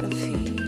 era 0.00 0.08
fim. 0.08 0.59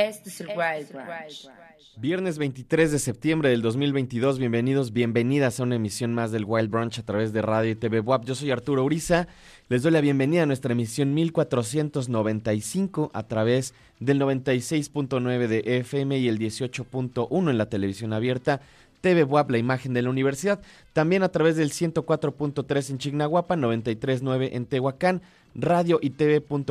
Este 0.00 0.30
es 0.30 0.40
el 0.40 0.48
Wild 0.48 0.92
Branch. 0.92 1.50
Viernes 1.98 2.38
23 2.38 2.90
de 2.90 2.98
septiembre 2.98 3.50
del 3.50 3.60
2022, 3.60 4.38
bienvenidos, 4.38 4.94
bienvenidas 4.94 5.60
a 5.60 5.64
una 5.64 5.74
emisión 5.74 6.14
más 6.14 6.32
del 6.32 6.46
Wild 6.46 6.70
Brunch 6.70 6.98
a 7.00 7.02
través 7.02 7.34
de 7.34 7.42
Radio 7.42 7.72
y 7.72 7.74
TV 7.74 8.00
WAP. 8.00 8.24
Yo 8.24 8.34
soy 8.34 8.50
Arturo 8.50 8.82
Uriza, 8.82 9.28
les 9.68 9.82
doy 9.82 9.92
la 9.92 10.00
bienvenida 10.00 10.44
a 10.44 10.46
nuestra 10.46 10.72
emisión 10.72 11.12
1495 11.12 13.10
a 13.12 13.24
través 13.24 13.74
del 13.98 14.18
96.9 14.18 15.46
de 15.48 15.78
FM 15.80 16.16
y 16.18 16.28
el 16.28 16.38
18.1 16.38 17.50
en 17.50 17.58
la 17.58 17.68
televisión 17.68 18.14
abierta. 18.14 18.62
TV 19.02 19.24
WAP, 19.24 19.50
la 19.50 19.58
imagen 19.58 19.92
de 19.92 20.00
la 20.02 20.10
universidad, 20.10 20.60
también 20.92 21.22
a 21.22 21.30
través 21.30 21.56
del 21.56 21.72
104.3 21.72 22.90
en 22.90 22.98
Chignahuapa, 22.98 23.56
93.9 23.56 24.50
en 24.52 24.66
Tehuacán, 24.66 25.22
radio 25.54 25.98
y 26.02 26.10
tv.wap.mx, 26.10 26.64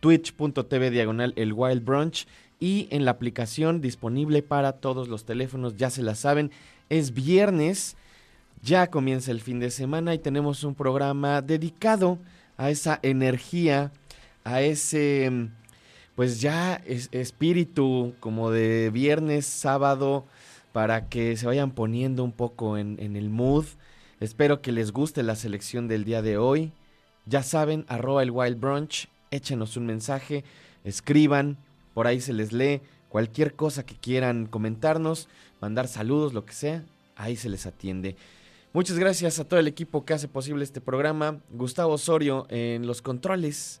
twitch.tv 0.00 0.90
diagonal 0.90 1.32
el 1.36 1.52
Wild 1.52 1.84
Brunch 1.84 2.26
y 2.60 2.88
en 2.90 3.04
la 3.04 3.12
aplicación 3.12 3.80
disponible 3.80 4.42
para 4.42 4.72
todos 4.72 5.08
los 5.08 5.24
teléfonos, 5.24 5.76
ya 5.76 5.90
se 5.90 6.02
la 6.02 6.14
saben, 6.14 6.50
es 6.88 7.14
viernes, 7.14 7.96
ya 8.62 8.88
comienza 8.88 9.30
el 9.30 9.40
fin 9.40 9.60
de 9.60 9.70
semana 9.70 10.14
y 10.14 10.18
tenemos 10.18 10.64
un 10.64 10.74
programa 10.74 11.42
dedicado 11.42 12.18
a 12.56 12.70
esa 12.70 12.98
energía, 13.02 13.92
a 14.44 14.62
ese 14.62 15.50
pues 16.18 16.40
ya 16.40 16.82
es, 16.84 17.08
espíritu 17.12 18.12
como 18.18 18.50
de 18.50 18.90
viernes, 18.90 19.46
sábado, 19.46 20.26
para 20.72 21.08
que 21.08 21.36
se 21.36 21.46
vayan 21.46 21.70
poniendo 21.70 22.24
un 22.24 22.32
poco 22.32 22.76
en, 22.76 22.96
en 22.98 23.14
el 23.14 23.30
mood. 23.30 23.66
Espero 24.18 24.60
que 24.60 24.72
les 24.72 24.90
guste 24.90 25.22
la 25.22 25.36
selección 25.36 25.86
del 25.86 26.04
día 26.04 26.20
de 26.20 26.36
hoy. 26.36 26.72
Ya 27.26 27.44
saben, 27.44 27.84
arroba 27.86 28.24
el 28.24 28.32
Wild 28.32 28.58
Brunch, 28.58 29.08
échenos 29.30 29.76
un 29.76 29.86
mensaje, 29.86 30.44
escriban, 30.84 31.56
por 31.94 32.06
ahí 32.06 32.20
se 32.20 32.32
les 32.32 32.52
lee 32.52 32.80
cualquier 33.08 33.54
cosa 33.54 33.84
que 33.84 33.96
quieran 33.96 34.46
comentarnos, 34.46 35.28
mandar 35.60 35.88
saludos, 35.88 36.34
lo 36.34 36.44
que 36.44 36.52
sea, 36.52 36.84
ahí 37.16 37.36
se 37.36 37.48
les 37.48 37.66
atiende. 37.66 38.16
Muchas 38.72 38.98
gracias 38.98 39.38
a 39.38 39.44
todo 39.44 39.58
el 39.58 39.66
equipo 39.66 40.04
que 40.04 40.12
hace 40.12 40.28
posible 40.28 40.62
este 40.62 40.80
programa. 40.80 41.40
Gustavo 41.50 41.94
Osorio 41.94 42.46
en 42.50 42.86
los 42.86 43.00
controles. 43.00 43.80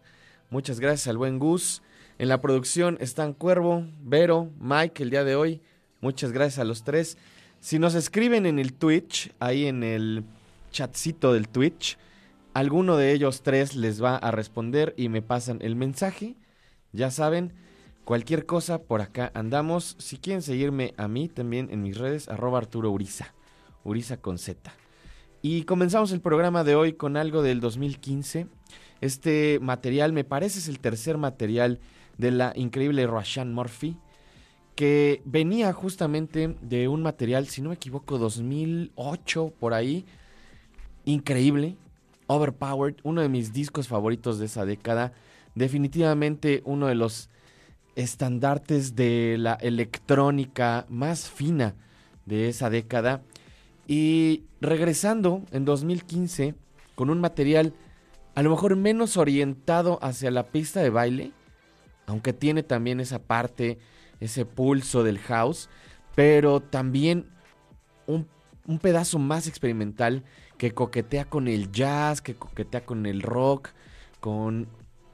Muchas 0.50 0.80
gracias 0.80 1.08
al 1.08 1.18
buen 1.18 1.38
Gus. 1.38 1.82
En 2.18 2.28
la 2.28 2.40
producción 2.40 2.96
están 3.00 3.34
Cuervo, 3.34 3.86
Vero, 4.02 4.50
Mike 4.58 5.02
el 5.02 5.10
día 5.10 5.24
de 5.24 5.36
hoy. 5.36 5.60
Muchas 6.00 6.32
gracias 6.32 6.58
a 6.58 6.64
los 6.64 6.84
tres. 6.84 7.18
Si 7.60 7.78
nos 7.78 7.94
escriben 7.94 8.46
en 8.46 8.58
el 8.58 8.72
Twitch, 8.72 9.32
ahí 9.40 9.66
en 9.66 9.82
el 9.82 10.24
chatcito 10.72 11.32
del 11.32 11.48
Twitch, 11.48 11.98
alguno 12.58 12.96
de 12.96 13.12
ellos 13.12 13.42
tres 13.42 13.74
les 13.74 14.02
va 14.02 14.16
a 14.16 14.30
responder 14.30 14.94
y 14.96 15.08
me 15.08 15.22
pasan 15.22 15.58
el 15.62 15.76
mensaje. 15.76 16.36
Ya 16.92 17.10
saben, 17.10 17.52
Cualquier 18.08 18.46
cosa, 18.46 18.84
por 18.84 19.02
acá 19.02 19.30
andamos. 19.34 19.94
Si 19.98 20.16
quieren 20.16 20.40
seguirme 20.40 20.94
a 20.96 21.08
mí 21.08 21.28
también 21.28 21.68
en 21.70 21.82
mis 21.82 21.98
redes, 21.98 22.30
arroba 22.30 22.56
Arturo 22.56 22.90
Uriza. 22.90 23.34
Uriza 23.84 24.16
con 24.16 24.38
Z. 24.38 24.72
Y 25.42 25.64
comenzamos 25.64 26.10
el 26.12 26.22
programa 26.22 26.64
de 26.64 26.74
hoy 26.74 26.94
con 26.94 27.18
algo 27.18 27.42
del 27.42 27.60
2015. 27.60 28.46
Este 29.02 29.58
material 29.60 30.14
me 30.14 30.24
parece 30.24 30.58
es 30.58 30.68
el 30.68 30.78
tercer 30.78 31.18
material 31.18 31.80
de 32.16 32.30
la 32.30 32.54
increíble 32.56 33.06
Rashan 33.06 33.52
Murphy, 33.52 33.98
que 34.74 35.20
venía 35.26 35.70
justamente 35.74 36.56
de 36.62 36.88
un 36.88 37.02
material, 37.02 37.46
si 37.46 37.60
no 37.60 37.68
me 37.68 37.74
equivoco, 37.74 38.16
2008 38.16 39.52
por 39.60 39.74
ahí. 39.74 40.06
Increíble, 41.04 41.76
Overpowered, 42.28 42.96
uno 43.02 43.20
de 43.20 43.28
mis 43.28 43.52
discos 43.52 43.88
favoritos 43.88 44.38
de 44.38 44.46
esa 44.46 44.64
década. 44.64 45.12
Definitivamente 45.54 46.62
uno 46.64 46.86
de 46.86 46.94
los 46.94 47.28
estandartes 47.96 48.94
de 48.94 49.36
la 49.38 49.54
electrónica 49.54 50.86
más 50.88 51.28
fina 51.28 51.74
de 52.26 52.48
esa 52.48 52.70
década. 52.70 53.22
Y 53.88 54.44
regresando 54.60 55.42
en 55.50 55.64
2015 55.64 56.54
con 56.94 57.10
un 57.10 57.20
material 57.20 57.74
a 58.34 58.42
lo 58.42 58.50
mejor 58.50 58.76
menos 58.76 59.16
orientado 59.16 59.98
hacia 60.00 60.30
la 60.30 60.44
pista 60.44 60.80
de 60.80 60.90
baile, 60.90 61.32
aunque 62.06 62.32
tiene 62.32 62.62
también 62.62 63.00
esa 63.00 63.18
parte, 63.18 63.78
ese 64.20 64.44
pulso 64.44 65.02
del 65.02 65.18
house, 65.18 65.68
pero 66.14 66.60
también 66.60 67.26
un, 68.06 68.28
un 68.64 68.78
pedazo 68.78 69.18
más 69.18 69.48
experimental 69.48 70.22
que 70.58 70.72
coquetea 70.72 71.24
con 71.24 71.48
el 71.48 71.72
jazz, 71.72 72.20
que 72.20 72.34
coquetea 72.34 72.84
con 72.84 73.06
el 73.06 73.22
rock, 73.22 73.70
con 74.20 74.68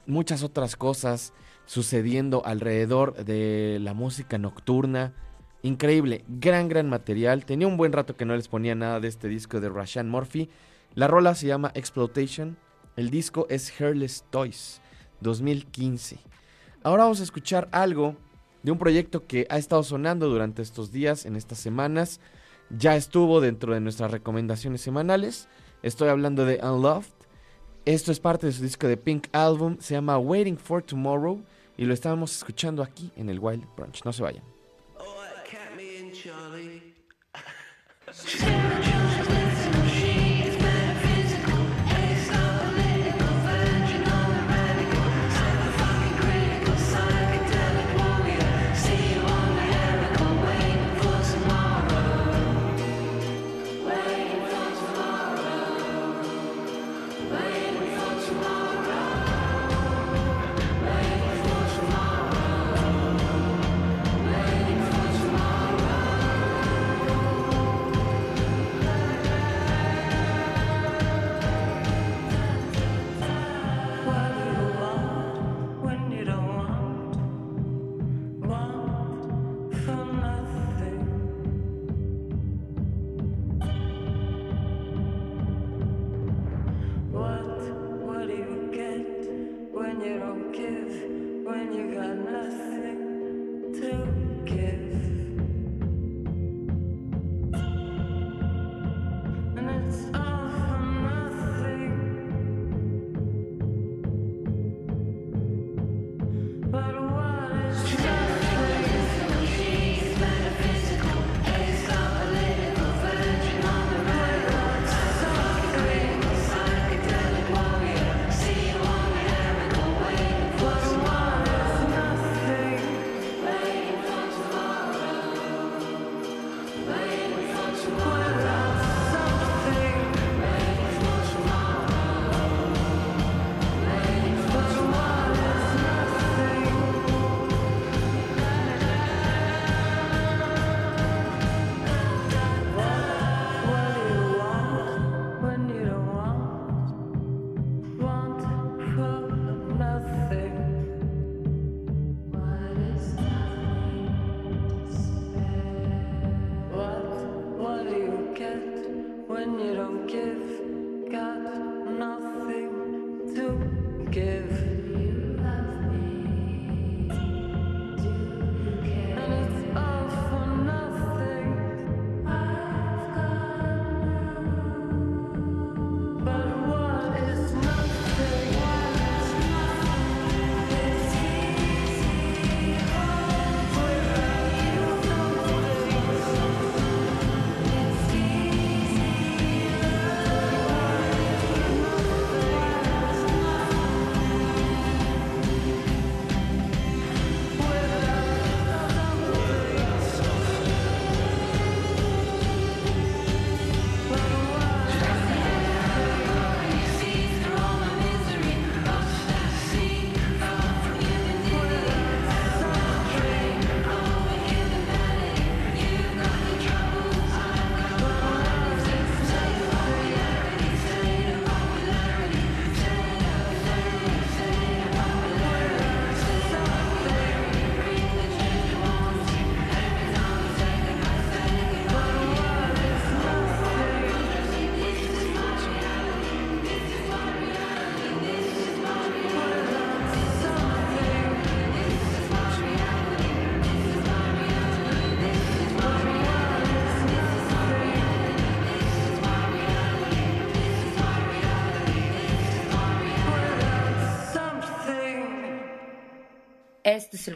muchas 0.07 0.43
otras 0.43 0.75
cosas 0.75 1.33
sucediendo 1.65 2.45
alrededor 2.45 3.23
de 3.23 3.77
la 3.81 3.93
música 3.93 4.37
nocturna. 4.37 5.13
Increíble, 5.61 6.23
gran, 6.27 6.67
gran 6.67 6.89
material. 6.89 7.45
Tenía 7.45 7.67
un 7.67 7.77
buen 7.77 7.93
rato 7.93 8.15
que 8.15 8.25
no 8.25 8.35
les 8.35 8.47
ponía 8.47 8.75
nada 8.75 8.99
de 8.99 9.07
este 9.07 9.27
disco 9.27 9.59
de 9.59 9.69
Rashan 9.69 10.09
Murphy. 10.09 10.49
La 10.93 11.07
rola 11.07 11.33
se 11.35 11.47
llama 11.47 11.71
Exploitation. 11.73 12.57
El 12.95 13.09
disco 13.09 13.47
es 13.49 13.73
Hairless 13.79 14.25
Toys 14.29 14.81
2015. 15.21 16.19
Ahora 16.83 17.03
vamos 17.03 17.19
a 17.19 17.23
escuchar 17.23 17.67
algo 17.71 18.15
de 18.63 18.71
un 18.71 18.77
proyecto 18.77 19.25
que 19.25 19.47
ha 19.49 19.57
estado 19.57 19.83
sonando 19.83 20.29
durante 20.29 20.61
estos 20.61 20.91
días, 20.91 21.25
en 21.25 21.35
estas 21.35 21.57
semanas. 21.57 22.19
Ya 22.69 22.95
estuvo 22.95 23.41
dentro 23.41 23.73
de 23.73 23.79
nuestras 23.79 24.11
recomendaciones 24.11 24.81
semanales. 24.81 25.47
Estoy 25.83 26.09
hablando 26.09 26.45
de 26.45 26.59
Unloved. 26.63 27.05
Esto 27.85 28.11
es 28.11 28.19
parte 28.19 28.47
de 28.47 28.53
su 28.53 28.63
disco 28.63 28.87
de 28.87 28.97
Pink 28.97 29.27
Album. 29.31 29.77
Se 29.79 29.93
llama 29.93 30.17
Waiting 30.17 30.57
for 30.57 30.81
Tomorrow 30.81 31.43
y 31.77 31.85
lo 31.85 31.93
estábamos 31.93 32.35
escuchando 32.35 32.81
aquí 32.81 33.11
en 33.15 33.29
el 33.29 33.39
Wild 33.39 33.65
Brunch. 33.75 34.03
No 34.03 34.11
se 34.11 34.23
vayan. 34.23 34.43
Este 38.07 38.45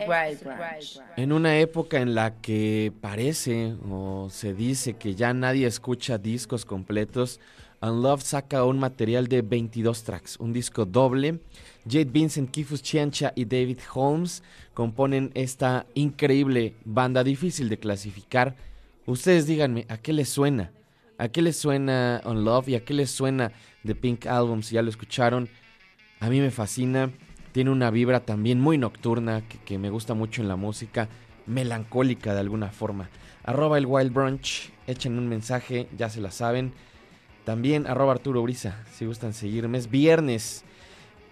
Branch. 0.09 0.99
En 1.15 1.31
una 1.31 1.57
época 1.59 2.01
en 2.01 2.15
la 2.15 2.41
que 2.41 2.91
parece 2.99 3.75
o 3.89 4.29
se 4.29 4.53
dice 4.53 4.95
que 4.95 5.15
ya 5.15 5.33
nadie 5.33 5.67
escucha 5.67 6.17
discos 6.17 6.65
completos, 6.65 7.39
Unloved 7.81 8.23
saca 8.23 8.65
un 8.65 8.77
material 8.77 9.27
de 9.27 9.41
22 9.41 10.03
tracks, 10.03 10.37
un 10.39 10.51
disco 10.51 10.85
doble. 10.85 11.39
Jade 11.85 12.11
Vincent, 12.11 12.51
Kifus 12.51 12.81
Chiancha 12.81 13.31
y 13.35 13.45
David 13.45 13.79
Holmes 13.93 14.43
componen 14.73 15.31
esta 15.33 15.85
increíble 15.93 16.75
banda 16.83 17.23
difícil 17.23 17.69
de 17.69 17.79
clasificar. 17.79 18.55
Ustedes 19.05 19.47
díganme, 19.47 19.85
¿a 19.87 19.97
qué 19.97 20.11
les 20.11 20.27
suena? 20.29 20.71
¿A 21.17 21.29
qué 21.29 21.41
les 21.41 21.57
suena 21.57 22.21
Unloved 22.25 22.67
y 22.69 22.75
a 22.75 22.83
qué 22.83 22.93
les 22.93 23.11
suena 23.11 23.51
The 23.85 23.95
Pink 23.95 24.25
Album 24.25 24.61
si 24.61 24.75
ya 24.75 24.81
lo 24.81 24.89
escucharon? 24.89 25.49
A 26.19 26.29
mí 26.29 26.41
me 26.41 26.51
fascina. 26.51 27.11
Tiene 27.59 27.71
una 27.71 27.91
vibra 27.91 28.21
también 28.21 28.61
muy 28.61 28.77
nocturna 28.77 29.43
que, 29.65 29.77
me 29.77 29.89
gusta 29.89 30.13
mucho 30.13 30.41
en 30.41 30.47
la 30.47 30.55
música, 30.55 31.09
melancólica 31.45 32.33
de 32.33 32.39
alguna 32.39 32.69
forma. 32.69 33.09
Arroba 33.43 33.77
el 33.77 33.85
Wild 33.85 34.13
Brunch, 34.13 34.71
echen 34.87 35.17
un 35.17 35.27
mensaje, 35.27 35.89
ya 35.97 36.07
se 36.09 36.21
la 36.21 36.31
saben. 36.31 36.71
También 37.43 37.85
arroba 37.85 38.13
Arturo 38.13 38.41
Brisa, 38.43 38.81
si 38.93 39.05
gustan 39.05 39.33
seguirme. 39.33 39.77
Es 39.77 39.89
viernes. 39.89 40.63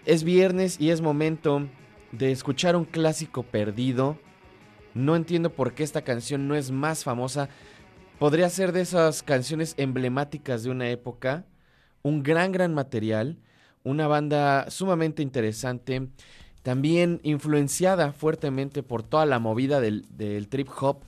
Es 0.03 0.25
viernes 0.25 0.81
y 0.81 0.89
es 0.89 0.99
momento 0.99 1.65
de 2.11 2.33
escuchar 2.33 2.75
un 2.75 2.83
clásico 2.83 3.43
perdido. 3.43 4.19
No 4.93 5.15
entiendo 5.15 5.53
por 5.53 5.75
qué 5.75 5.83
esta 5.83 6.01
canción 6.01 6.45
no 6.49 6.55
es 6.55 6.71
más 6.71 7.05
famosa. 7.05 7.47
Podría 8.19 8.49
ser 8.49 8.73
de 8.73 8.81
esas 8.81 9.23
canciones 9.23 9.75
emblemáticas 9.77 10.63
de 10.63 10.71
una 10.71 10.89
época. 10.89 11.45
Un 12.03 12.21
gran, 12.21 12.51
gran 12.51 12.73
material 12.73 13.37
una 13.87 14.07
banda 14.07 14.69
sumamente 14.69 15.23
interesante, 15.23 16.09
también 16.61 17.21
influenciada 17.23 18.11
fuertemente 18.11 18.83
por 18.83 19.01
toda 19.01 19.25
la 19.25 19.39
movida 19.39 19.79
del, 19.79 20.03
trip 20.49 20.67
hop 20.81 20.99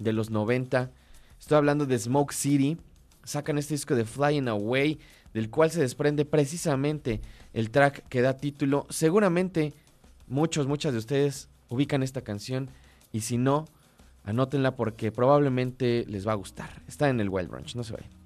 de 0.00 0.12
los 0.12 0.30
90. 0.30 0.90
Estoy 1.38 1.56
hablando 1.56 1.86
de 1.86 1.96
Smoke 1.96 2.32
City. 2.32 2.76
Sacan 3.22 3.56
este 3.56 3.74
disco 3.74 3.94
de 3.94 4.04
Flying 4.04 4.48
Away, 4.48 4.98
del 5.32 5.48
cual 5.48 5.70
se 5.70 5.80
desprende 5.80 6.24
precisamente 6.24 7.20
el 7.52 7.70
track 7.70 8.08
que 8.08 8.20
da 8.20 8.36
título. 8.36 8.86
Seguramente 8.90 9.72
muchos, 10.26 10.66
muchas 10.66 10.92
de 10.92 10.98
ustedes 10.98 11.48
ubican 11.68 12.02
esta 12.02 12.22
canción 12.22 12.68
y 13.12 13.20
si 13.20 13.38
no, 13.38 13.66
anótenla 14.24 14.74
porque 14.74 15.12
probablemente 15.12 16.04
les 16.08 16.26
va 16.26 16.32
a 16.32 16.36
gustar. 16.36 16.82
Está 16.88 17.08
en 17.08 17.20
el 17.20 17.28
Wild 17.28 17.48
Brunch, 17.48 17.76
no 17.76 17.84
se 17.84 17.92
vayan. 17.92 18.23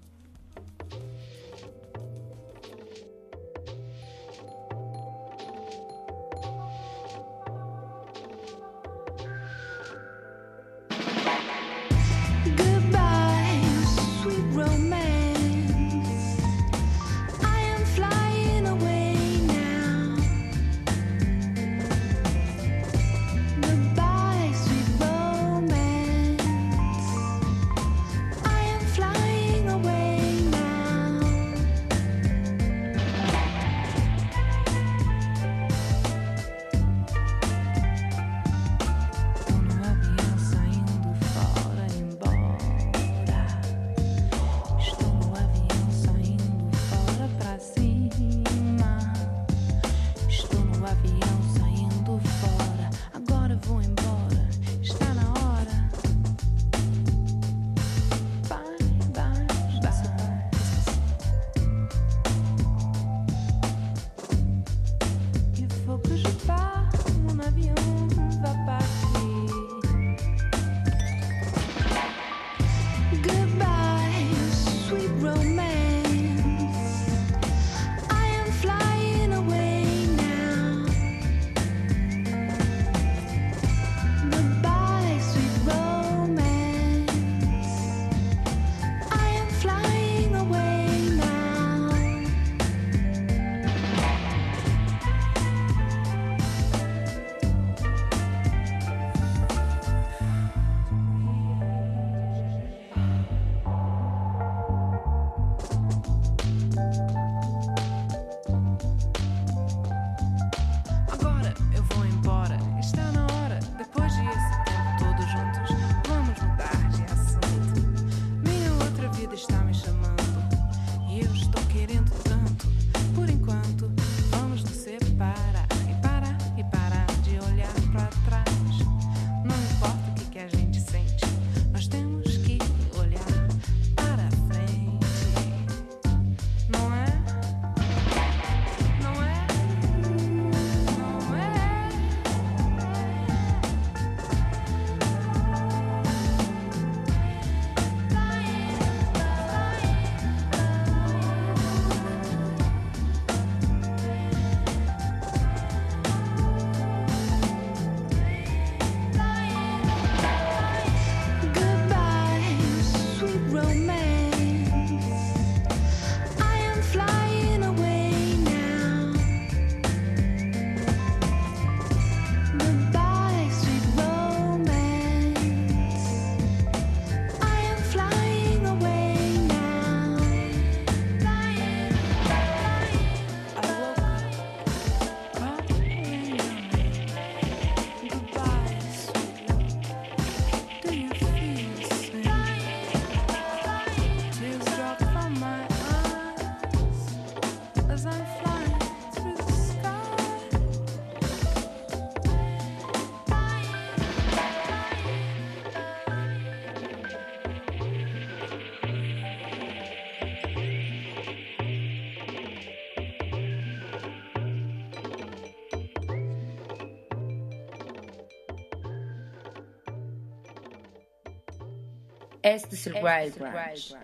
Este 222.48 222.76
es 222.76 222.86
el 222.86 222.94
Wild 222.94 223.38
Branch. 223.38 223.94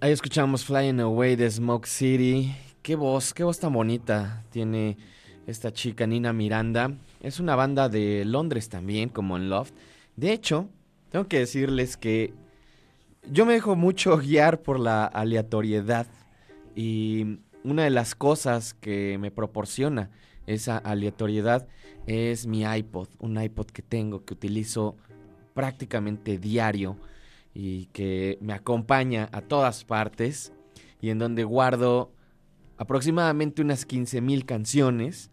Ahí 0.00 0.12
escuchamos 0.12 0.64
Flying 0.64 1.00
Away 1.00 1.34
de 1.34 1.50
Smoke 1.50 1.84
City. 1.84 2.54
Qué 2.80 2.94
voz, 2.94 3.34
qué 3.34 3.42
voz 3.42 3.58
tan 3.58 3.72
bonita 3.72 4.44
tiene 4.50 4.96
esta 5.48 5.72
chica 5.72 6.06
Nina 6.06 6.32
Miranda. 6.32 6.92
Es 7.20 7.40
una 7.40 7.56
banda 7.56 7.88
de 7.88 8.24
Londres 8.24 8.68
también, 8.68 9.08
como 9.08 9.36
en 9.36 9.50
Loft. 9.50 9.72
De 10.14 10.32
hecho, 10.32 10.68
tengo 11.10 11.26
que 11.26 11.40
decirles 11.40 11.96
que 11.96 12.32
yo 13.28 13.44
me 13.44 13.54
dejo 13.54 13.74
mucho 13.74 14.16
guiar 14.22 14.62
por 14.62 14.78
la 14.78 15.04
aleatoriedad 15.04 16.06
y 16.76 17.40
una 17.64 17.82
de 17.82 17.90
las 17.90 18.14
cosas 18.14 18.74
que 18.74 19.18
me 19.18 19.32
proporciona 19.32 20.08
esa 20.46 20.78
aleatoriedad 20.78 21.66
es 22.06 22.46
mi 22.46 22.62
iPod, 22.62 23.08
un 23.18 23.42
iPod 23.42 23.66
que 23.66 23.82
tengo, 23.82 24.24
que 24.24 24.34
utilizo 24.34 24.94
prácticamente 25.52 26.38
diario 26.38 26.96
y 27.60 27.86
que 27.86 28.38
me 28.40 28.52
acompaña 28.52 29.28
a 29.32 29.40
todas 29.40 29.84
partes 29.84 30.52
y 31.00 31.10
en 31.10 31.18
donde 31.18 31.42
guardo 31.42 32.12
aproximadamente 32.76 33.62
unas 33.62 33.84
15 33.84 34.20
mil 34.20 34.46
canciones 34.46 35.32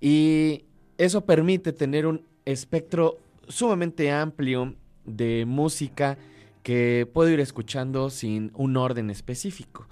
y 0.00 0.66
eso 0.98 1.26
permite 1.26 1.72
tener 1.72 2.06
un 2.06 2.24
espectro 2.44 3.18
sumamente 3.48 4.12
amplio 4.12 4.76
de 5.04 5.44
música 5.44 6.16
que 6.62 7.10
puedo 7.12 7.28
ir 7.28 7.40
escuchando 7.40 8.08
sin 8.08 8.52
un 8.54 8.76
orden 8.76 9.10
específico. 9.10 9.88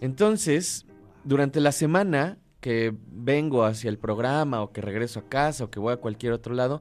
Entonces, 0.00 0.86
durante 1.24 1.60
la 1.60 1.72
semana 1.72 2.38
que 2.60 2.96
vengo 3.06 3.64
hacia 3.64 3.90
el 3.90 3.98
programa 3.98 4.62
o 4.62 4.72
que 4.72 4.80
regreso 4.80 5.20
a 5.20 5.28
casa 5.28 5.64
o 5.64 5.70
que 5.70 5.78
voy 5.78 5.92
a 5.92 5.98
cualquier 5.98 6.32
otro 6.32 6.54
lado 6.54 6.80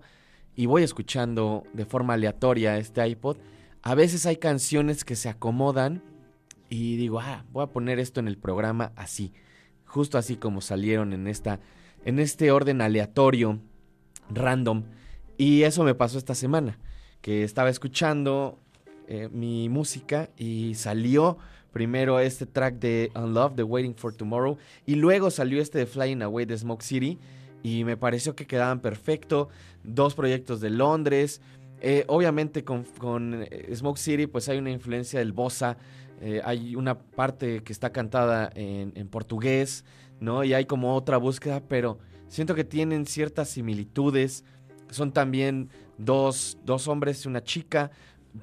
y 0.56 0.68
voy 0.68 0.84
escuchando 0.84 1.64
de 1.74 1.84
forma 1.84 2.14
aleatoria 2.14 2.78
este 2.78 3.06
iPod, 3.06 3.36
a 3.82 3.96
veces 3.96 4.26
hay 4.26 4.38
canciones 4.38 5.04
que 5.04 5.16
se 5.16 5.30
acomodan 5.30 6.04
y 6.70 6.98
digo, 6.98 7.20
ah, 7.20 7.46
voy 7.52 7.64
a 7.64 7.68
poner 7.68 8.00
esto 8.00 8.20
en 8.20 8.28
el 8.28 8.38
programa 8.38 8.92
así, 8.96 9.34
justo 9.86 10.18
así 10.18 10.36
como 10.36 10.62
salieron 10.62 11.14
en 11.14 11.28
esta 11.28 11.60
en 12.06 12.20
este 12.20 12.52
orden 12.52 12.82
aleatorio, 12.82 13.60
random. 14.30 14.84
Y 15.38 15.64
eso 15.64 15.84
me 15.84 15.96
pasó 15.96 16.18
esta 16.18 16.36
semana, 16.36 16.80
que 17.22 17.44
estaba 17.44 17.70
escuchando 17.70 18.60
eh, 19.08 19.30
mi 19.32 19.70
música 19.70 20.30
y 20.38 20.76
salió 20.76 21.38
primero 21.72 22.20
este 22.20 22.46
track 22.46 22.76
de 22.76 23.12
Unloved, 23.16 23.56
de 23.56 23.64
Waiting 23.64 23.96
for 23.96 24.16
Tomorrow, 24.16 24.58
y 24.86 24.96
luego 24.96 25.30
salió 25.30 25.62
este 25.62 25.80
de 25.80 25.86
Flying 25.86 26.22
Away 26.22 26.46
de 26.46 26.58
Smoke 26.58 26.84
City, 26.84 27.20
y 27.64 27.84
me 27.84 27.98
pareció 27.98 28.36
que 28.36 28.48
quedaban 28.48 28.80
perfecto. 28.80 29.50
Dos 29.84 30.16
proyectos 30.16 30.62
de 30.62 30.70
Londres. 30.70 31.42
Eh, 31.82 32.04
obviamente 32.08 32.64
con, 32.64 32.86
eh, 33.50 33.74
Smoke 33.76 33.98
City 33.98 34.28
pues 34.28 34.50
hay 34.50 34.58
una 34.58 34.72
influencia 34.72 35.20
del 35.20 35.32
bossa, 35.34 35.78
hay 36.44 36.76
una 36.76 37.00
parte 37.00 37.64
que 37.64 37.72
está 37.72 37.94
cantada 37.94 38.52
en, 38.54 38.92
en 38.96 39.08
portugués, 39.08 39.86
¿no? 40.20 40.44
Y 40.44 40.54
hay 40.54 40.66
como 40.66 40.94
otra 40.94 41.16
búsqueda, 41.16 41.62
pero 41.62 41.98
siento 42.28 42.56
que 42.56 42.64
tienen 42.64 43.06
ciertas 43.06 43.50
similitudes. 43.50 44.44
Son 44.90 45.12
también 45.12 45.70
dos, 45.98 46.58
dos 46.64 46.88
hombres 46.88 47.26
y 47.26 47.28
una 47.28 47.44
chica, 47.44 47.92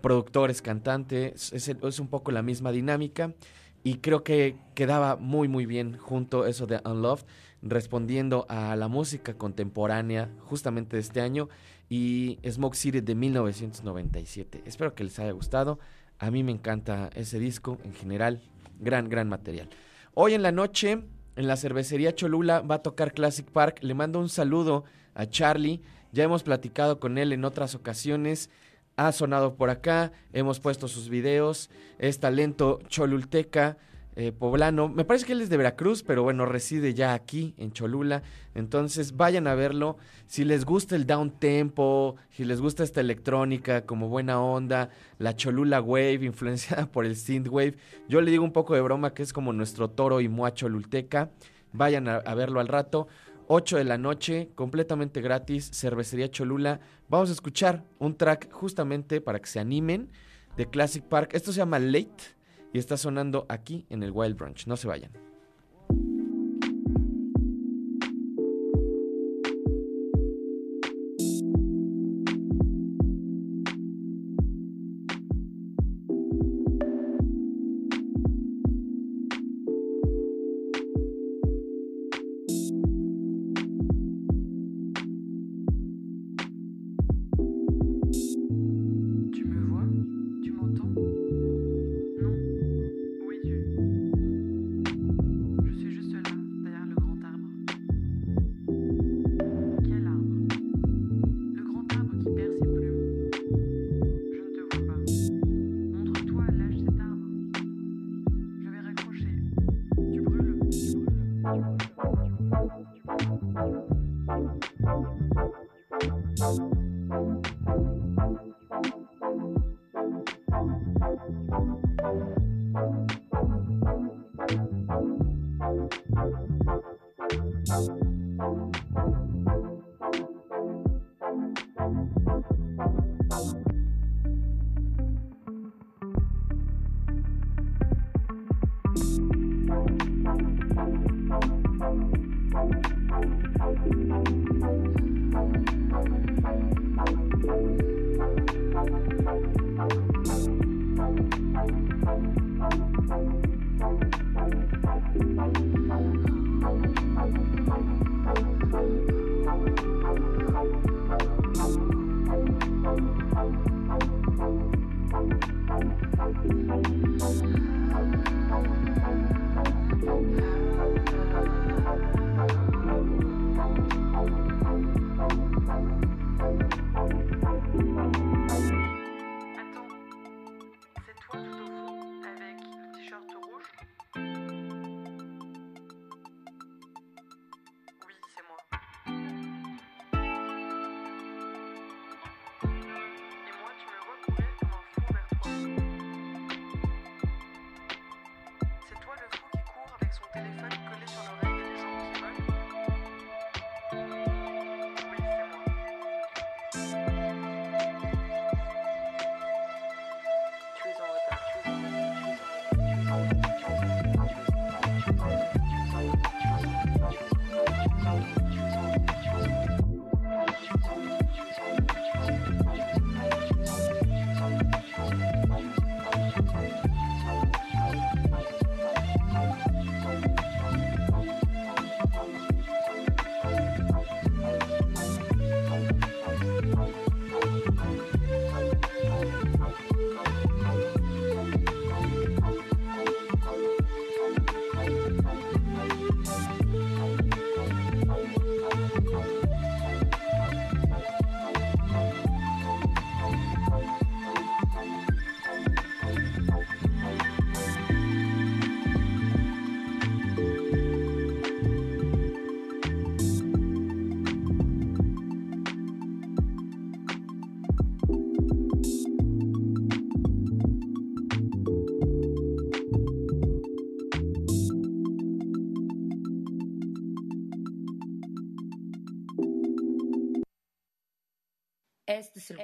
productores, 0.00 0.62
cantantes, 0.62 1.52
es, 1.52 1.68
es, 1.68 2.00
un 2.00 2.08
poco 2.08 2.30
la 2.30 2.42
misma 2.42 2.70
dinámica. 2.72 3.34
Y 3.82 3.98
creo 3.98 4.24
que 4.24 4.56
quedaba 4.74 5.16
muy, 5.16 5.48
muy 5.48 5.64
bien 5.64 5.96
junto 5.96 6.46
eso 6.46 6.66
de 6.66 6.80
Unloved, 6.84 7.24
respondiendo 7.62 8.46
a 8.48 8.76
la 8.76 8.88
música 8.88 9.34
contemporánea 9.34 10.30
justamente 10.40 10.96
de 10.96 11.02
este 11.02 11.20
año 11.20 11.48
y 11.88 12.38
Smoke 12.48 12.76
City 12.76 13.00
de 13.00 13.14
1997. 13.14 14.62
Espero 14.64 14.94
que 14.94 15.04
les 15.04 15.18
haya 15.18 15.32
gustado. 15.32 15.78
A 16.18 16.30
mí 16.30 16.42
me 16.42 16.52
encanta 16.52 17.10
ese 17.14 17.38
disco 17.38 17.78
en 17.84 17.94
general. 17.94 18.40
Gran, 18.80 19.08
gran 19.08 19.28
material. 19.28 19.68
Hoy 20.14 20.34
en 20.34 20.42
la 20.42 20.52
noche 20.52 21.02
en 21.36 21.46
la 21.46 21.56
cervecería 21.56 22.14
Cholula 22.14 22.60
va 22.60 22.76
a 22.76 22.82
tocar 22.82 23.12
Classic 23.12 23.46
Park. 23.46 23.78
Le 23.82 23.94
mando 23.94 24.18
un 24.18 24.30
saludo 24.30 24.84
a 25.14 25.26
Charlie. 25.26 25.82
Ya 26.12 26.24
hemos 26.24 26.42
platicado 26.42 26.98
con 26.98 27.18
él 27.18 27.32
en 27.32 27.44
otras 27.44 27.74
ocasiones. 27.74 28.50
Ha 28.96 29.12
sonado 29.12 29.56
por 29.56 29.68
acá, 29.68 30.12
hemos 30.32 30.58
puesto 30.58 30.88
sus 30.88 31.10
videos. 31.10 31.68
Es 31.98 32.18
talento 32.18 32.80
cholulteca. 32.88 33.76
Eh, 34.18 34.32
poblano. 34.32 34.88
Me 34.88 35.04
parece 35.04 35.26
que 35.26 35.32
él 35.32 35.42
es 35.42 35.50
de 35.50 35.58
Veracruz, 35.58 36.02
pero 36.02 36.22
bueno, 36.22 36.46
reside 36.46 36.94
ya 36.94 37.12
aquí 37.12 37.54
en 37.58 37.70
Cholula. 37.70 38.22
Entonces 38.54 39.14
vayan 39.14 39.46
a 39.46 39.54
verlo. 39.54 39.98
Si 40.26 40.42
les 40.46 40.64
gusta 40.64 40.96
el 40.96 41.06
down 41.06 41.38
tempo, 41.38 42.16
si 42.30 42.46
les 42.46 42.62
gusta 42.62 42.82
esta 42.82 43.02
electrónica 43.02 43.84
como 43.84 44.08
buena 44.08 44.40
onda, 44.40 44.88
la 45.18 45.36
Cholula 45.36 45.82
Wave 45.82 46.14
influenciada 46.24 46.86
por 46.86 47.04
el 47.04 47.14
synth 47.14 47.48
wave, 47.48 47.76
yo 48.08 48.22
le 48.22 48.30
digo 48.30 48.42
un 48.42 48.54
poco 48.54 48.74
de 48.74 48.80
broma 48.80 49.12
que 49.12 49.22
es 49.22 49.34
como 49.34 49.52
nuestro 49.52 49.90
toro 49.90 50.22
y 50.22 50.28
mua 50.30 50.54
cholulteca. 50.54 51.30
Vayan 51.74 52.08
a, 52.08 52.16
a 52.16 52.34
verlo 52.34 52.60
al 52.60 52.68
rato. 52.68 53.08
8 53.48 53.76
de 53.76 53.84
la 53.84 53.98
noche, 53.98 54.48
completamente 54.54 55.20
gratis, 55.20 55.70
Cervecería 55.74 56.30
Cholula. 56.30 56.80
Vamos 57.10 57.28
a 57.28 57.32
escuchar 57.32 57.84
un 57.98 58.16
track 58.16 58.50
justamente 58.50 59.20
para 59.20 59.40
que 59.40 59.46
se 59.46 59.60
animen 59.60 60.08
de 60.56 60.66
Classic 60.70 61.04
Park. 61.04 61.34
Esto 61.34 61.52
se 61.52 61.58
llama 61.58 61.78
Late 61.78 62.35
y 62.72 62.78
está 62.78 62.96
sonando 62.96 63.46
aquí 63.48 63.86
en 63.90 64.02
el 64.02 64.10
Wild 64.12 64.36
Brunch. 64.36 64.66
No 64.66 64.76
se 64.76 64.88
vayan. 64.88 65.25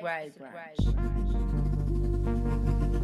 Este 0.04 0.26
es 0.28 0.84
el 2.94 3.01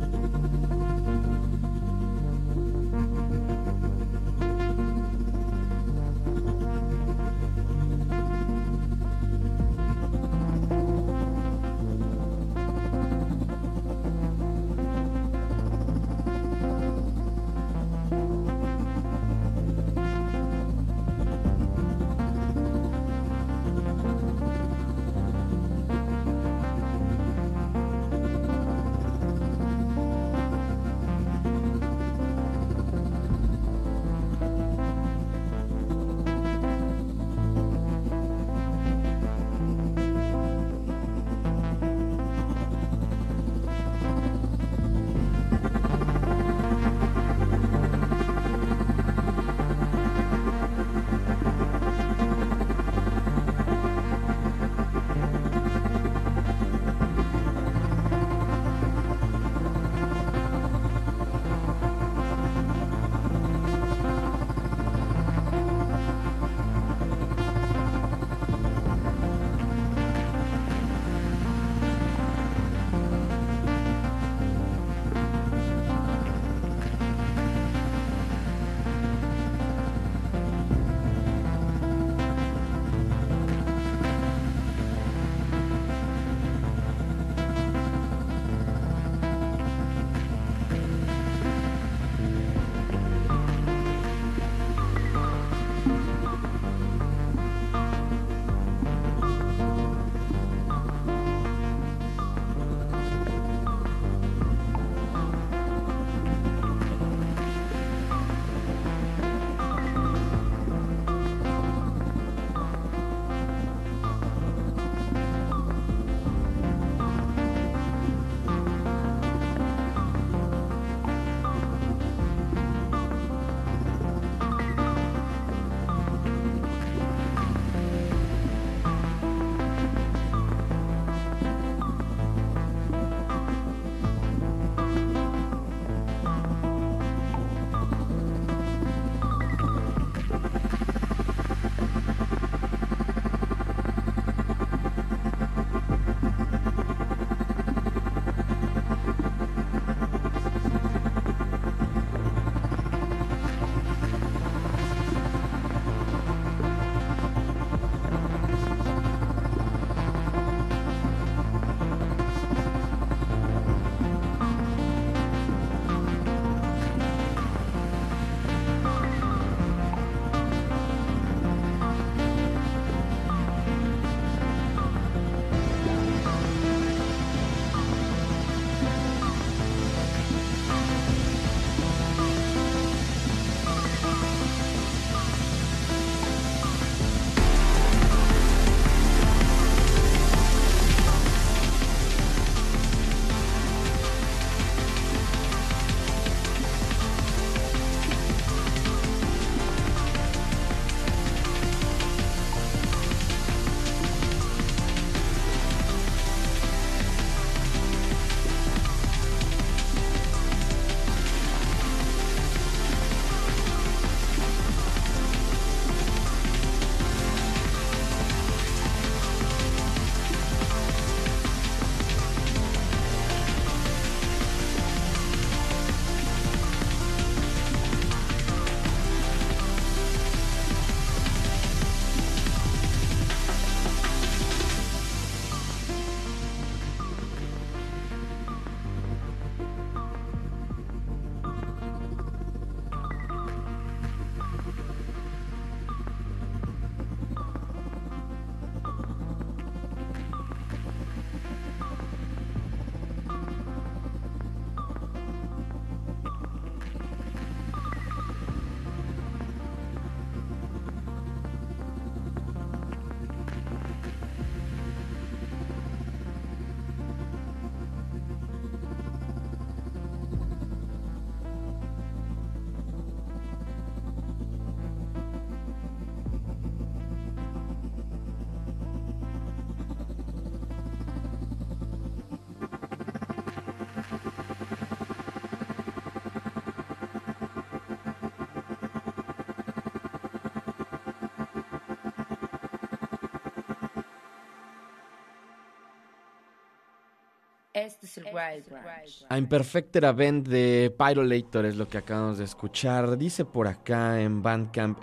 Wild 298.25 298.69
Branch. 298.69 299.27
A 299.29 299.39
Imperfected 299.39 300.05
Event 300.05 300.49
de 300.49 300.95
Pyrolator 300.97 301.67
es 301.67 301.77
lo 301.77 301.89
que 301.89 301.99
acabamos 301.99 302.39
de 302.39 302.45
escuchar. 302.45 303.17
Dice 303.19 303.45
por 303.45 303.69
acá 303.69 304.21
en 304.21 304.43
Bandcamp. 304.43 304.99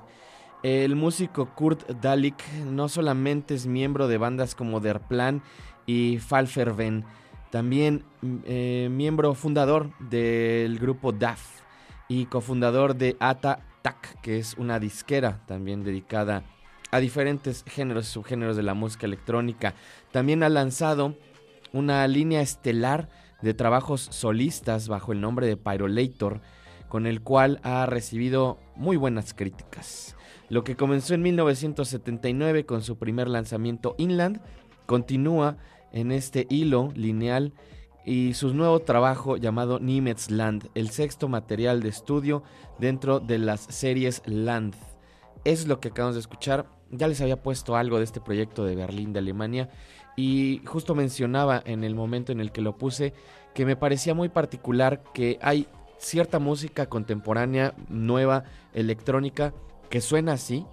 El 0.63 0.95
músico 0.95 1.53
Kurt 1.53 1.87
Dalik 2.01 2.41
no 2.65 2.89
solamente 2.89 3.53
es 3.53 3.67
miembro 3.67 4.07
de 4.07 4.17
bandas 4.17 4.55
como 4.55 4.79
Der 4.79 4.99
Plan 4.99 5.43
y 5.85 6.17
Falferven, 6.17 7.05
también 7.51 8.03
eh, 8.45 8.89
miembro 8.91 9.35
fundador 9.35 9.91
del 9.99 10.79
grupo 10.79 11.11
DAF 11.11 11.61
y 12.07 12.25
cofundador 12.25 12.95
de 12.95 13.15
Ata 13.19 13.59
Tak, 13.81 14.19
que 14.21 14.39
es 14.39 14.55
una 14.57 14.79
disquera 14.79 15.41
también 15.45 15.83
dedicada 15.83 16.43
a 16.91 16.99
diferentes 16.99 17.63
géneros 17.67 18.07
y 18.07 18.11
subgéneros 18.11 18.55
de 18.57 18.63
la 18.63 18.73
música 18.73 19.05
electrónica. 19.05 19.73
También 20.11 20.43
ha 20.43 20.49
lanzado 20.49 21.15
una 21.75 22.07
línea 22.07 22.41
estelar 22.41 23.09
de 23.41 23.53
trabajos 23.53 24.01
solistas 24.01 24.87
bajo 24.87 25.11
el 25.11 25.21
nombre 25.21 25.45
de 25.45 25.57
Pyrolator, 25.57 26.41
con 26.87 27.05
el 27.05 27.21
cual 27.21 27.59
ha 27.63 27.85
recibido 27.85 28.59
muy 28.75 28.97
buenas 28.97 29.33
críticas. 29.33 30.15
Lo 30.49 30.63
que 30.63 30.75
comenzó 30.75 31.13
en 31.13 31.21
1979 31.23 32.65
con 32.65 32.81
su 32.81 32.97
primer 32.97 33.27
lanzamiento 33.27 33.95
Inland, 33.97 34.41
continúa 34.85 35.57
en 35.91 36.11
este 36.11 36.47
hilo 36.49 36.91
lineal 36.95 37.53
y 38.05 38.35
su 38.35 38.53
nuevo 38.53 38.79
trabajo 38.79 39.35
llamado 39.35 39.79
Land, 39.79 40.69
el 40.75 40.91
sexto 40.91 41.27
material 41.27 41.81
de 41.81 41.89
estudio 41.89 42.43
dentro 42.79 43.19
de 43.19 43.39
las 43.39 43.61
series 43.61 44.21
Land. 44.25 44.75
Es 45.43 45.67
lo 45.67 45.79
que 45.79 45.89
acabamos 45.89 46.15
de 46.15 46.21
escuchar. 46.21 46.67
Ya 46.91 47.07
les 47.07 47.19
había 47.19 47.41
puesto 47.41 47.75
algo 47.75 47.97
de 47.97 48.03
este 48.03 48.21
proyecto 48.21 48.63
de 48.63 48.75
Berlín 48.75 49.11
de 49.11 49.19
Alemania 49.19 49.69
y 50.15 50.61
justo 50.65 50.95
mencionaba 50.95 51.61
en 51.65 51.83
el 51.83 51.95
momento 51.95 52.31
en 52.31 52.39
el 52.39 52.51
que 52.51 52.61
lo 52.61 52.77
puse 52.77 53.13
que 53.53 53.65
me 53.65 53.75
parecía 53.75 54.13
muy 54.13 54.29
particular 54.29 55.01
que 55.13 55.39
hay 55.41 55.67
cierta 55.97 56.39
música 56.39 56.87
contemporánea, 56.87 57.73
nueva, 57.87 58.43
electrónica, 58.73 59.53
que 59.89 60.01
suena 60.01 60.33
así 60.33 60.65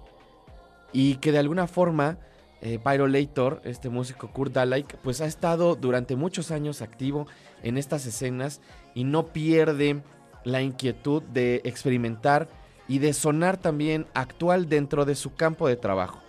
y 0.91 1.15
que 1.15 1.31
de 1.31 1.39
alguna 1.39 1.67
forma 1.67 2.17
eh, 2.61 2.79
Pyrolator, 2.79 3.61
este 3.63 3.89
músico 3.89 4.31
Kurt 4.31 4.53
Dalaik, 4.53 4.97
pues 4.97 5.21
ha 5.21 5.25
estado 5.25 5.75
durante 5.75 6.15
muchos 6.15 6.51
años 6.51 6.81
activo 6.81 7.27
en 7.61 7.77
estas 7.77 8.05
escenas 8.05 8.61
y 8.93 9.03
no 9.03 9.27
pierde 9.27 10.01
la 10.43 10.61
inquietud 10.61 11.23
de 11.23 11.61
experimentar 11.65 12.47
y 12.87 12.99
de 12.99 13.13
sonar 13.13 13.57
también 13.57 14.07
actual 14.13 14.69
dentro 14.69 15.05
de 15.05 15.15
su 15.15 15.35
campo 15.35 15.67
de 15.67 15.77
trabajo. 15.77 16.22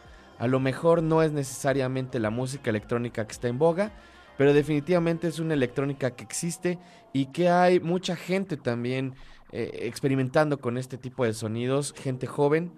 A 0.45 0.47
lo 0.47 0.61
mejor 0.61 1.03
no 1.03 1.23
es 1.23 1.33
necesariamente 1.33 2.19
la 2.19 2.29
música 2.29 2.69
electrónica 2.69 3.27
que 3.27 3.33
está 3.33 3.49
en 3.49 3.59
boga, 3.59 3.93
pero 4.37 4.53
definitivamente 4.53 5.27
es 5.27 5.39
una 5.39 5.55
electrónica 5.55 6.11
que 6.11 6.23
existe 6.23 6.79
y 7.15 7.33
que 7.33 7.49
hay 7.49 7.81
mucha 7.81 8.15
gente 8.15 8.59
también 8.59 9.15
eh, 9.53 9.71
experimentando 9.85 10.61
con 10.61 10.77
este 10.77 10.99
tipo 10.99 11.25
de 11.25 11.33
sonidos, 11.33 11.95
gente 11.97 12.27
joven 12.27 12.73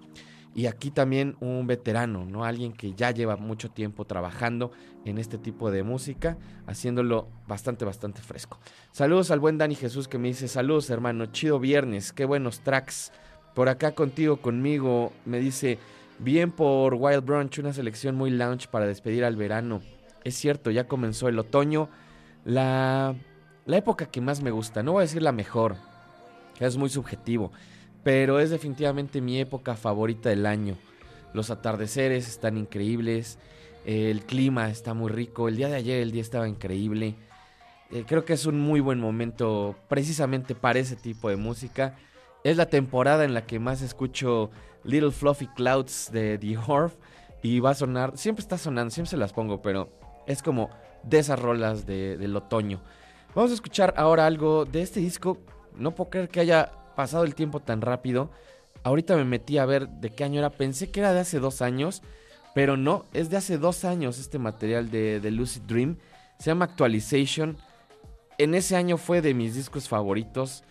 y 0.55 0.67
aquí 0.67 0.93
también 0.93 1.37
un 1.41 1.67
veterano, 1.67 2.25
¿no? 2.25 2.45
Alguien 2.45 2.73
que 2.73 2.95
ya 2.95 3.11
lleva 3.11 3.37
mucho 3.37 3.69
tiempo 3.69 4.05
trabajando 4.05 4.71
en 5.05 5.19
este 5.19 5.37
tipo 5.37 5.73
de 5.73 5.83
música, 5.83 6.39
haciéndolo 6.69 7.27
bastante, 7.49 7.85
bastante 7.85 8.23
fresco. 8.23 8.61
Saludos 8.93 9.33
al 9.33 9.41
buen 9.41 9.59
Dani 9.59 9.75
Jesús 9.75 10.07
que 10.07 10.19
me 10.19 10.29
dice, 10.29 10.47
saludos 10.47 10.89
hermano, 10.89 11.27
chido 11.33 11.59
viernes, 11.59 12.13
qué 12.13 12.27
buenos 12.27 12.61
tracks. 12.61 13.11
Por 13.57 13.69
acá 13.69 13.93
contigo, 13.93 14.37
conmigo, 14.37 15.13
me 15.25 15.41
dice, 15.41 15.81
Bien 16.19 16.51
por 16.51 16.95
Wild 16.95 17.25
Brunch, 17.25 17.59
una 17.59 17.75
selección 17.75 18.15
muy 18.15 18.31
lounge 18.31 18.69
para 18.69 18.87
despedir 18.87 19.25
al 19.25 19.37
verano. 19.37 19.83
Es 20.25 20.35
cierto, 20.35 20.71
ya 20.71 20.89
comenzó 20.89 21.29
el 21.29 21.39
otoño. 21.39 21.91
La, 22.45 23.15
la 23.67 23.77
época 23.77 24.07
que 24.07 24.23
más 24.23 24.43
me 24.43 24.51
gusta, 24.51 24.83
no 24.83 24.93
voy 24.93 25.01
a 25.01 25.03
decir 25.03 25.21
la 25.21 25.33
mejor, 25.33 25.77
es 26.59 26.77
muy 26.77 26.89
subjetivo, 26.89 27.53
pero 28.03 28.41
es 28.41 28.51
definitivamente 28.51 29.21
mi 29.21 29.41
época 29.41 29.77
favorita 29.77 30.31
del 30.31 30.47
año. 30.47 30.77
Los 31.35 31.51
atardeceres 31.51 32.29
están 32.29 32.57
increíbles, 32.57 33.39
el 33.85 34.25
clima 34.25 34.71
está 34.71 34.95
muy 34.95 35.11
rico, 35.11 35.49
el 35.49 35.57
día 35.57 35.69
de 35.69 35.77
ayer 35.77 36.01
el 36.01 36.13
día 36.13 36.23
estaba 36.23 36.49
increíble. 36.49 37.15
Eh, 37.91 38.05
creo 38.07 38.25
que 38.25 38.33
es 38.33 38.47
un 38.47 38.59
muy 38.59 38.81
buen 38.81 38.99
momento 39.01 39.77
precisamente 39.89 40.55
para 40.55 40.79
ese 40.79 40.97
tipo 40.97 41.29
de 41.29 41.37
música. 41.37 41.95
Es 42.43 42.57
la 42.57 42.67
temporada 42.67 43.25
en 43.25 43.35
la 43.35 43.45
que 43.45 43.59
más 43.59 43.83
escucho 43.83 44.51
Little 44.87 45.11
Fluffy 45.11 45.47
Clouds 45.49 46.11
de 46.13 46.39
The 46.39 46.57
Horf 46.57 46.95
y 47.43 47.61
va 47.61 47.71
a 47.71 47.75
sonar, 47.75 48.17
siempre 48.17 48.43
está 48.43 48.59
sonando, 48.59 48.91
siempre 48.91 49.11
se 49.11 49.17
las 49.17 49.33
pongo, 49.33 49.61
pero 49.61 49.91
es 50.27 50.43
como 50.43 50.71
de 51.03 51.19
esas 51.19 51.39
rolas 51.39 51.87
del 51.87 52.35
otoño. 52.37 52.81
Vamos 53.35 53.51
a 53.51 53.55
escuchar 53.55 53.95
ahora 53.97 54.27
algo 54.27 54.65
de 54.65 54.83
este 54.83 55.01
disco. 55.01 55.39
No 55.77 55.95
puedo 55.95 56.11
creer 56.11 56.29
que 56.29 56.41
haya 56.41 56.73
pasado 56.97 57.25
el 57.25 57.35
tiempo 57.35 57.61
tan 57.61 57.83
rápido. 57.83 58.31
Ahorita 58.83 59.17
me 59.17 59.25
metí 59.25 59.59
a 59.59 59.67
ver 59.67 59.89
de 59.89 60.11
qué 60.11 60.25
año 60.25 60.39
era. 60.39 60.51
Pensé 60.51 60.91
que 60.91 61.01
era 61.01 61.13
de 61.13 61.21
hace 61.21 61.39
dos 61.39 61.61
años, 61.61 62.03
pero 62.55 62.77
no, 62.77 63.05
es 63.13 63.29
de 63.29 63.37
hace 63.37 63.59
dos 63.59 63.85
años 63.85 64.19
este 64.19 64.39
material 64.39 64.91
de, 64.91 65.21
de 65.21 65.31
Lucid 65.31 65.63
Dream. 65.63 65.99
Se 66.39 66.47
llama 66.47 66.65
Actualization. 66.65 67.59
En 68.39 68.55
ese 68.55 68.75
año 68.75 68.97
fue 68.97 69.21
de 69.21 69.35
mis 69.35 69.55
discos 69.55 69.89
favoritos 69.89 70.65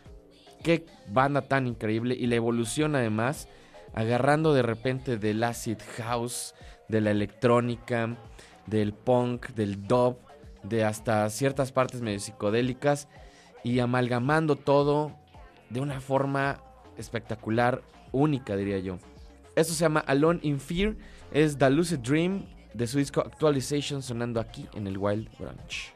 qué 0.65 0.83
banda 1.07 1.43
tan 1.43 1.67
increíble 1.67 2.15
y 2.15 2.25
la 2.25 2.35
evolución 2.35 2.95
además, 2.95 3.47
agarrando 3.95 4.53
de 4.53 4.61
repente 4.61 5.17
del 5.17 5.43
acid 5.43 5.77
house, 5.97 6.53
de 6.89 7.01
la 7.01 7.11
electrónica, 7.11 8.17
del 8.67 8.93
punk, 8.93 9.47
del 9.51 9.87
dub, 9.87 10.17
de 10.63 10.83
hasta 10.83 11.27
ciertas 11.29 11.71
partes 11.71 12.01
medio 12.01 12.19
psicodélicas 12.19 13.07
y 13.63 13.79
amalgamando 13.79 14.55
todo 14.55 15.15
de 15.69 15.79
una 15.79 15.99
forma 16.01 16.61
espectacular, 16.97 17.81
única 18.11 18.55
diría 18.55 18.79
yo. 18.79 18.97
Esto 19.55 19.73
se 19.73 19.81
llama 19.81 20.01
Alone 20.01 20.39
in 20.43 20.59
Fear, 20.59 20.95
es 21.31 21.57
The 21.57 21.69
Lucid 21.69 21.99
Dream 21.99 22.45
de 22.73 22.87
su 22.87 22.97
disco 22.97 23.21
Actualization 23.21 24.01
sonando 24.03 24.39
aquí 24.39 24.67
en 24.73 24.87
el 24.87 24.97
Wild 24.97 25.29
Branch. 25.39 25.94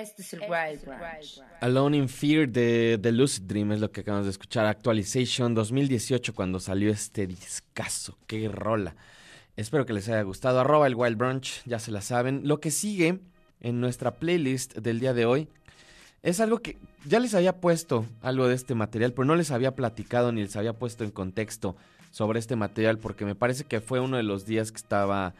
Este 0.00 0.22
es 0.22 0.32
el 0.32 0.42
Wild 0.42 0.84
Branch. 0.84 1.42
Alone 1.60 1.96
in 1.96 2.08
Fear 2.08 2.48
de 2.48 3.00
The 3.02 3.10
Lucid 3.10 3.42
Dream 3.42 3.72
es 3.72 3.80
lo 3.80 3.90
que 3.90 4.02
acabamos 4.02 4.26
de 4.26 4.30
escuchar. 4.30 4.64
Actualization 4.66 5.56
2018 5.56 6.34
cuando 6.34 6.60
salió 6.60 6.92
este 6.92 7.26
discazo. 7.26 8.16
Qué 8.28 8.48
rola. 8.48 8.94
Espero 9.56 9.86
que 9.86 9.92
les 9.92 10.08
haya 10.08 10.22
gustado. 10.22 10.60
Arroba 10.60 10.86
el 10.86 10.94
Wild 10.94 11.16
Brunch, 11.16 11.64
ya 11.64 11.80
se 11.80 11.90
la 11.90 12.00
saben. 12.00 12.42
Lo 12.44 12.60
que 12.60 12.70
sigue 12.70 13.18
en 13.60 13.80
nuestra 13.80 14.14
playlist 14.14 14.76
del 14.76 15.00
día 15.00 15.14
de 15.14 15.26
hoy 15.26 15.48
es 16.22 16.38
algo 16.38 16.60
que 16.60 16.76
ya 17.04 17.18
les 17.18 17.34
había 17.34 17.56
puesto 17.56 18.06
algo 18.22 18.46
de 18.46 18.54
este 18.54 18.76
material, 18.76 19.12
pero 19.14 19.24
no 19.24 19.34
les 19.34 19.50
había 19.50 19.74
platicado 19.74 20.30
ni 20.30 20.42
les 20.42 20.54
había 20.54 20.74
puesto 20.74 21.02
en 21.02 21.10
contexto 21.10 21.74
sobre 22.12 22.38
este 22.38 22.54
material 22.54 22.98
porque 22.98 23.24
me 23.24 23.34
parece 23.34 23.64
que 23.64 23.80
fue 23.80 23.98
uno 23.98 24.16
de 24.16 24.22
los 24.22 24.46
días 24.46 24.70
que 24.70 24.76
estaba 24.78 25.34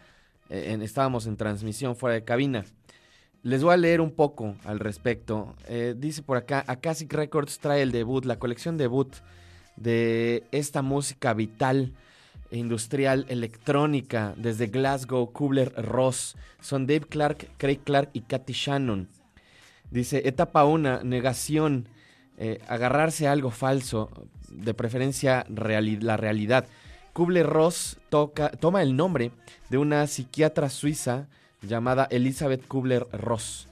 eh, 0.51 0.73
en, 0.73 0.83
estábamos 0.83 1.27
en 1.29 1.37
transmisión 1.37 1.95
fuera 1.95 2.15
de 2.15 2.25
cabina. 2.25 2.65
Les 3.43 3.63
voy 3.63 3.75
a 3.75 3.77
leer 3.77 4.01
un 4.01 4.11
poco 4.11 4.57
al 4.65 4.81
respecto. 4.81 5.55
Eh, 5.69 5.95
dice 5.97 6.23
por 6.23 6.37
acá, 6.37 6.65
Akashic 6.67 7.13
Records 7.13 7.61
trae 7.61 7.83
el 7.83 7.93
debut, 7.93 8.25
la 8.25 8.39
colección 8.39 8.77
debut 8.77 9.15
de 9.77 10.43
esta 10.51 10.83
música 10.83 11.35
vital, 11.35 11.95
industrial, 12.51 13.27
electrónica, 13.29 14.35
desde 14.37 14.67
Glasgow, 14.67 15.33
Kubler 15.33 15.73
Ross. 15.77 16.37
Son 16.61 16.87
Dave 16.87 17.07
Clark, 17.09 17.49
Craig 17.59 17.81
Clark 17.85 18.11
y 18.13 18.23
Katy 18.23 18.53
Shannon. 18.53 19.09
Dice, 19.91 20.27
etapa 20.29 20.65
1, 20.65 21.05
negación, 21.05 21.89
eh, 22.39 22.61
agarrarse 22.67 23.29
a 23.29 23.33
algo 23.33 23.51
falso, 23.51 24.11
de 24.51 24.75
preferencia 24.75 25.47
la 25.49 26.17
realidad. 26.17 26.67
Kubler 27.13 27.47
Ross 27.47 27.99
toca, 28.09 28.51
toma 28.51 28.83
el 28.83 28.97
nombre 28.97 29.31
de 29.71 29.79
una 29.79 30.07
psiquiatra 30.07 30.69
suiza 30.69 31.29
llamada 31.63 32.07
Elizabeth 32.11 32.67
Kubler-Ross, 32.67 33.69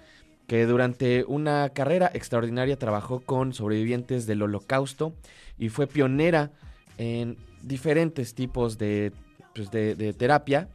que 0.46 0.66
durante 0.66 1.24
una 1.24 1.70
carrera 1.70 2.10
extraordinaria 2.14 2.78
trabajó 2.78 3.20
con 3.20 3.52
sobrevivientes 3.52 4.26
del 4.26 4.42
holocausto 4.42 5.12
y 5.58 5.68
fue 5.68 5.86
pionera 5.86 6.50
en 6.98 7.36
diferentes 7.62 8.34
tipos 8.34 8.78
de, 8.78 9.12
pues, 9.54 9.70
de, 9.70 10.14
terapia, 10.16 10.68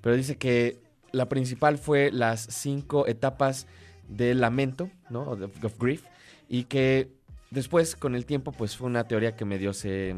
pero 0.00 0.16
dice 0.16 0.36
que 0.36 0.78
la 1.12 1.28
principal 1.28 1.78
fue 1.78 2.10
las 2.10 2.40
cinco 2.40 3.06
etapas 3.06 3.66
del 4.08 4.40
lamento, 4.40 4.90
¿no? 5.10 5.22
Of, 5.22 5.78
grief, 5.78 6.02
y 6.48 6.64
que 6.64 7.08
después, 7.50 7.96
con 7.96 8.14
el 8.14 8.24
tiempo, 8.24 8.52
pues 8.52 8.76
fue 8.76 8.86
una 8.86 9.04
teoría 9.04 9.36
que 9.36 9.44
medio 9.44 9.72
se, 9.74 10.16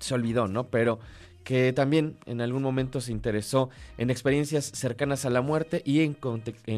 se 0.00 0.14
olvidó, 0.14 0.48
¿no? 0.48 0.66
Pero 0.68 0.98
que 1.44 1.72
también 1.72 2.16
en 2.26 2.40
algún 2.40 2.62
momento 2.62 3.00
se 3.00 3.12
interesó 3.12 3.70
en 3.98 4.10
experiencias 4.10 4.64
cercanas 4.66 5.24
a 5.24 5.30
la 5.30 5.40
muerte 5.40 5.82
y 5.84 6.00
en, 6.00 6.14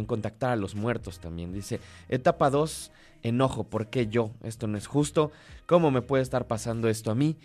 contactar 0.04 0.50
a 0.50 0.56
los 0.56 0.74
muertos 0.74 1.20
también. 1.20 1.52
Dice, 1.52 1.80
etapa 2.08 2.50
2, 2.50 2.92
enojo, 3.22 3.64
¿por 3.64 3.88
qué 3.88 4.06
yo? 4.06 4.30
Esto 4.42 4.66
no 4.66 4.78
es 4.78 4.86
justo, 4.86 5.32
¿cómo 5.66 5.90
me 5.90 6.02
puede 6.02 6.22
estar 6.22 6.46
pasando 6.46 6.88
esto 6.88 7.10
a 7.10 7.14
mí? 7.14 7.36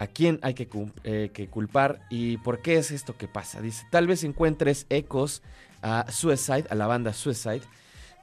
¿A 0.00 0.06
quién 0.06 0.38
hay 0.42 0.54
que, 0.54 0.68
eh, 1.04 1.30
que 1.32 1.48
culpar 1.48 2.00
y 2.08 2.36
por 2.38 2.62
qué 2.62 2.76
es 2.76 2.90
esto 2.90 3.16
que 3.16 3.26
pasa? 3.26 3.60
Dice, 3.60 3.84
tal 3.90 4.06
vez 4.06 4.22
encuentres 4.22 4.86
ecos 4.90 5.42
a 5.82 6.06
Suicide, 6.10 6.66
a 6.70 6.74
la 6.74 6.86
banda 6.86 7.12
Suicide. 7.12 7.62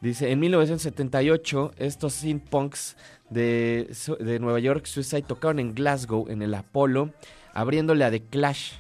Dice, 0.01 0.31
en 0.31 0.39
1978 0.39 1.73
estos 1.77 2.13
synth 2.13 2.47
punks 2.49 2.95
de, 3.29 3.89
de 4.19 4.39
Nueva 4.39 4.59
York, 4.59 4.86
Suicide, 4.86 5.23
tocaron 5.23 5.59
en 5.59 5.73
Glasgow, 5.73 6.27
en 6.29 6.41
el 6.41 6.53
Apollo 6.53 7.11
abriéndole 7.55 8.03
a 8.03 8.11
The 8.11 8.21
Clash. 8.21 8.73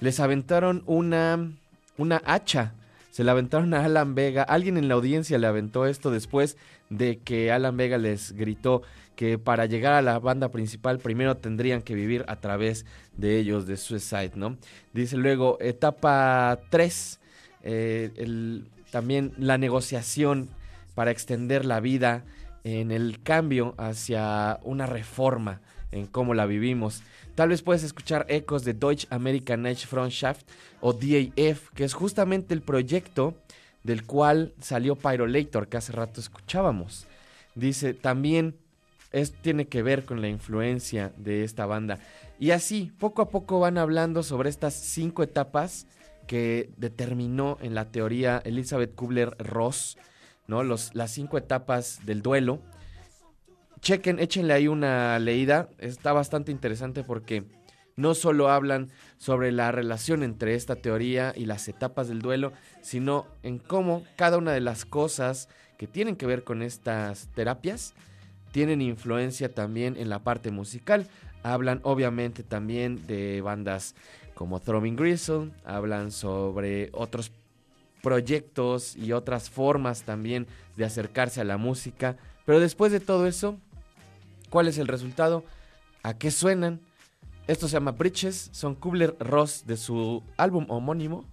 Les 0.00 0.18
aventaron 0.20 0.82
una, 0.86 1.52
una 1.98 2.22
hacha. 2.24 2.72
Se 3.10 3.24
la 3.24 3.32
aventaron 3.32 3.74
a 3.74 3.84
Alan 3.84 4.14
Vega. 4.14 4.42
Alguien 4.42 4.78
en 4.78 4.88
la 4.88 4.94
audiencia 4.94 5.38
le 5.38 5.46
aventó 5.46 5.84
esto 5.84 6.10
después 6.10 6.56
de 6.88 7.18
que 7.18 7.52
Alan 7.52 7.76
Vega 7.76 7.98
les 7.98 8.32
gritó 8.32 8.82
que 9.16 9.38
para 9.38 9.66
llegar 9.66 9.94
a 9.94 10.02
la 10.02 10.18
banda 10.18 10.50
principal 10.50 10.98
primero 10.98 11.38
tendrían 11.38 11.82
que 11.82 11.94
vivir 11.94 12.24
a 12.28 12.36
través 12.36 12.84
de 13.16 13.38
ellos, 13.38 13.66
de 13.66 13.78
Suicide, 13.78 14.32
¿no? 14.34 14.56
Dice 14.92 15.16
luego, 15.16 15.56
etapa 15.60 16.58
3, 16.68 17.18
eh, 17.62 18.62
también 18.90 19.32
la 19.38 19.56
negociación 19.56 20.50
para 20.94 21.10
extender 21.10 21.64
la 21.64 21.80
vida 21.80 22.24
en 22.62 22.90
el 22.90 23.22
cambio 23.22 23.74
hacia 23.78 24.60
una 24.62 24.86
reforma 24.86 25.60
en 25.96 26.06
cómo 26.06 26.34
la 26.34 26.46
vivimos. 26.46 27.02
Tal 27.34 27.50
vez 27.50 27.62
puedes 27.62 27.82
escuchar 27.82 28.26
ecos 28.28 28.64
de 28.64 28.74
Deutsche 28.74 29.08
American 29.10 29.66
Age 29.66 29.86
Frontshaft 29.86 30.46
o 30.80 30.92
DAF, 30.92 31.70
que 31.74 31.84
es 31.84 31.94
justamente 31.94 32.54
el 32.54 32.62
proyecto 32.62 33.34
del 33.82 34.04
cual 34.04 34.52
salió 34.60 34.96
Pyrolator, 34.96 35.68
que 35.68 35.76
hace 35.76 35.92
rato 35.92 36.20
escuchábamos. 36.20 37.06
Dice, 37.54 37.94
también 37.94 38.56
esto 39.12 39.38
tiene 39.40 39.66
que 39.66 39.82
ver 39.82 40.04
con 40.04 40.20
la 40.20 40.28
influencia 40.28 41.12
de 41.16 41.44
esta 41.44 41.66
banda. 41.66 41.98
Y 42.38 42.50
así, 42.50 42.92
poco 42.98 43.22
a 43.22 43.30
poco 43.30 43.60
van 43.60 43.78
hablando 43.78 44.22
sobre 44.22 44.50
estas 44.50 44.74
cinco 44.74 45.22
etapas 45.22 45.86
que 46.26 46.70
determinó 46.76 47.56
en 47.62 47.74
la 47.74 47.86
teoría 47.86 48.42
Elizabeth 48.44 48.94
Kubler-Ross, 48.94 49.96
¿no? 50.48 50.62
Los, 50.62 50.94
las 50.94 51.12
cinco 51.12 51.38
etapas 51.38 52.00
del 52.04 52.22
duelo 52.22 52.60
chequen, 53.86 54.18
échenle 54.18 54.52
ahí 54.52 54.66
una 54.66 55.16
leída. 55.20 55.68
Está 55.78 56.12
bastante 56.12 56.50
interesante 56.50 57.04
porque 57.04 57.44
no 57.94 58.14
solo 58.14 58.50
hablan 58.50 58.90
sobre 59.16 59.52
la 59.52 59.70
relación 59.70 60.24
entre 60.24 60.56
esta 60.56 60.74
teoría 60.74 61.32
y 61.36 61.44
las 61.44 61.68
etapas 61.68 62.08
del 62.08 62.20
duelo, 62.20 62.52
sino 62.82 63.28
en 63.44 63.58
cómo 63.58 64.02
cada 64.16 64.38
una 64.38 64.50
de 64.50 64.60
las 64.60 64.84
cosas 64.84 65.48
que 65.78 65.86
tienen 65.86 66.16
que 66.16 66.26
ver 66.26 66.42
con 66.42 66.62
estas 66.62 67.28
terapias 67.36 67.94
tienen 68.50 68.82
influencia 68.82 69.54
también 69.54 69.96
en 69.96 70.08
la 70.08 70.24
parte 70.24 70.50
musical. 70.50 71.06
Hablan 71.44 71.78
obviamente 71.84 72.42
también 72.42 73.06
de 73.06 73.40
bandas 73.40 73.94
como 74.34 74.58
Throbbing 74.58 74.96
Gristle, 74.96 75.52
hablan 75.64 76.10
sobre 76.10 76.90
otros 76.92 77.30
proyectos 78.02 78.96
y 78.96 79.12
otras 79.12 79.48
formas 79.48 80.02
también 80.02 80.48
de 80.76 80.84
acercarse 80.84 81.40
a 81.40 81.44
la 81.44 81.56
música. 81.56 82.16
Pero 82.44 82.58
después 82.58 82.90
de 82.90 83.00
todo 83.00 83.26
eso, 83.26 83.60
¿Cuál 84.50 84.68
es 84.68 84.78
el 84.78 84.88
resultado? 84.88 85.44
¿A 86.02 86.14
qué 86.14 86.30
suenan? 86.30 86.80
Esto 87.46 87.68
se 87.68 87.74
llama 87.74 87.92
Bridges, 87.92 88.48
son 88.52 88.74
Kubler 88.74 89.16
Ross 89.20 89.64
de 89.66 89.76
su 89.76 90.22
álbum 90.36 90.66
homónimo, 90.68 91.24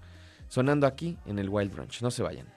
sonando 0.47 0.85
aquí 0.85 1.17
en 1.25 1.39
el 1.39 1.49
Wild 1.49 1.71
Brunch. 1.73 2.01
No 2.01 2.11
se 2.11 2.21
vayan. 2.21 2.52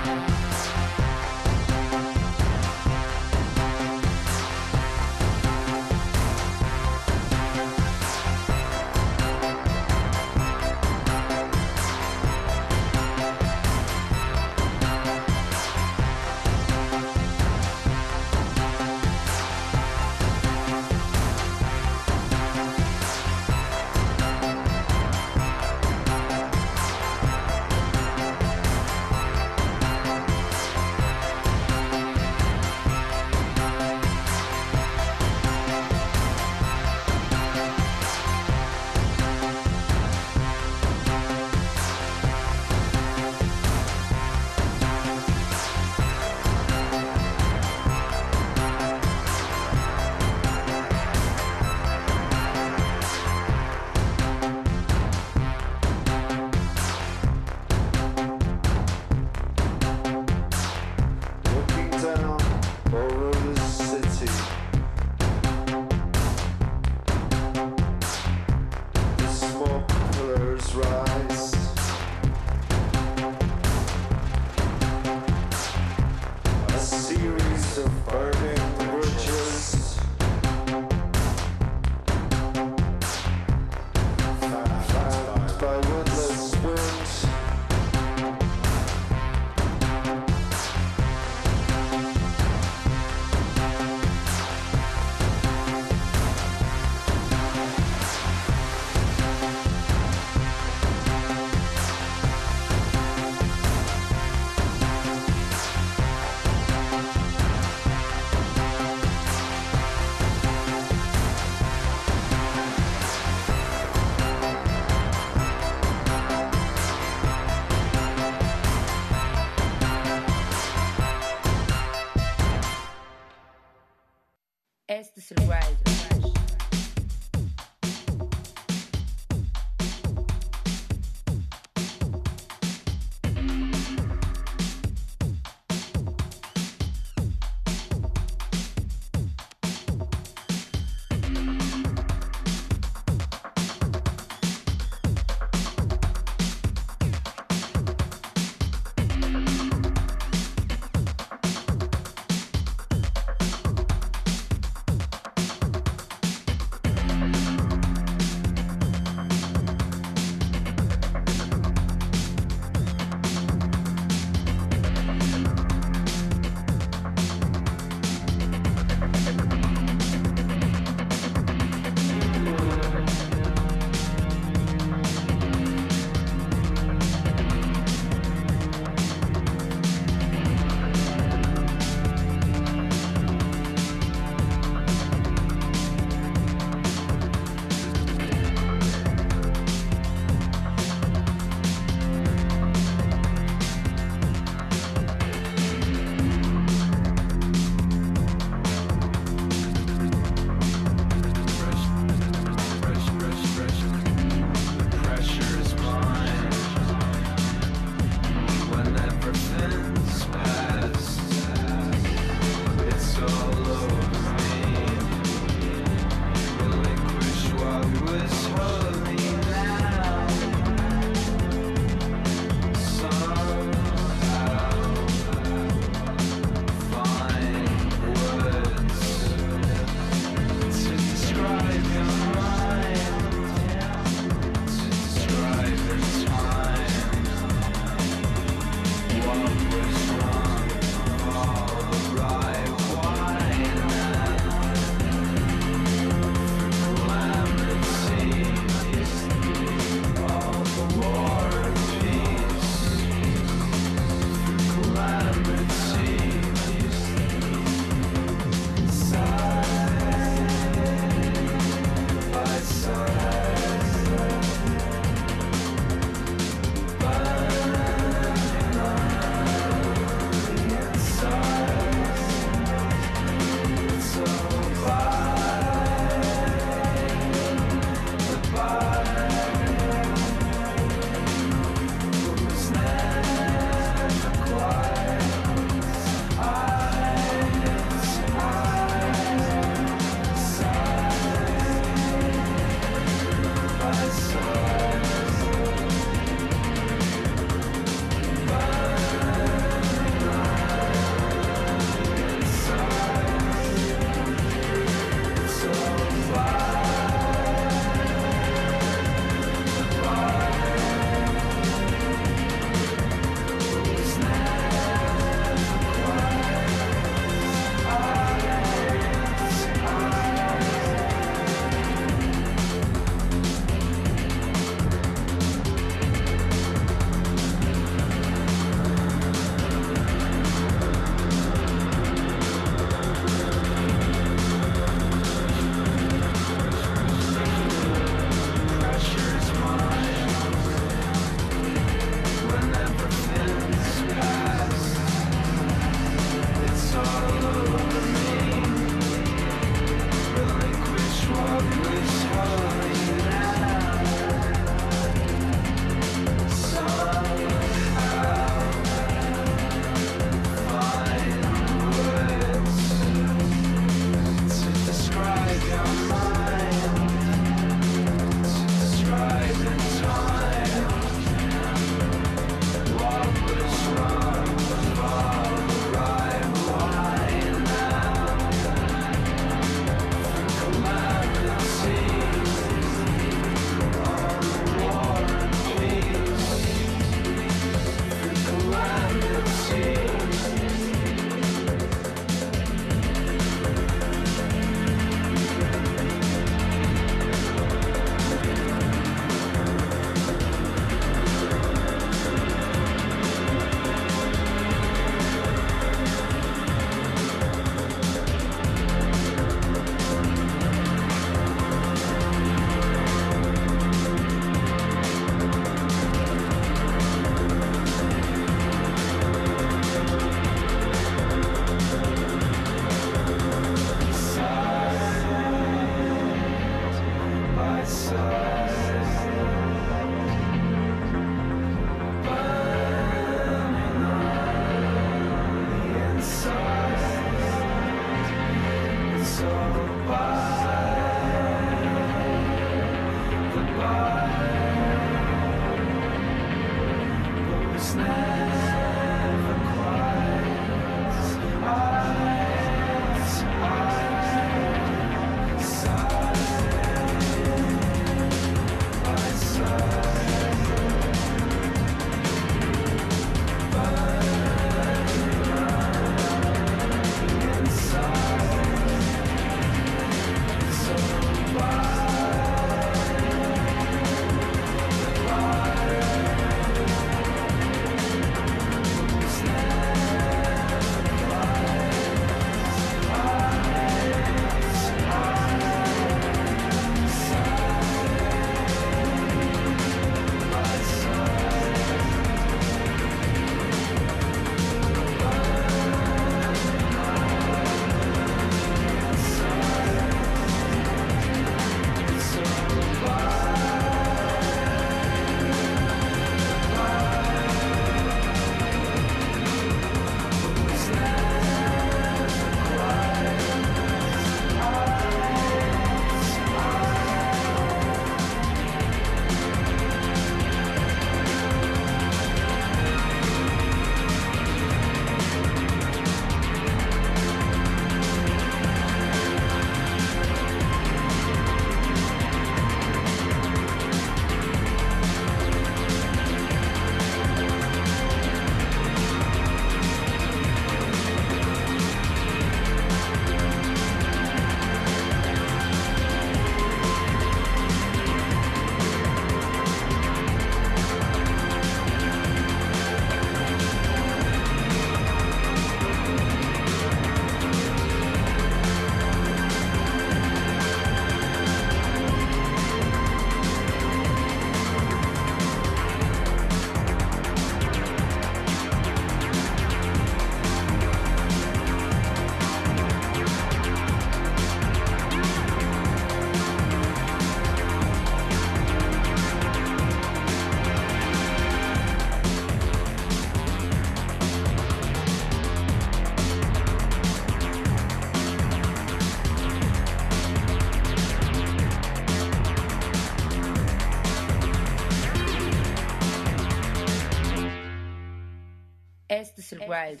Wild. 599.58 600.00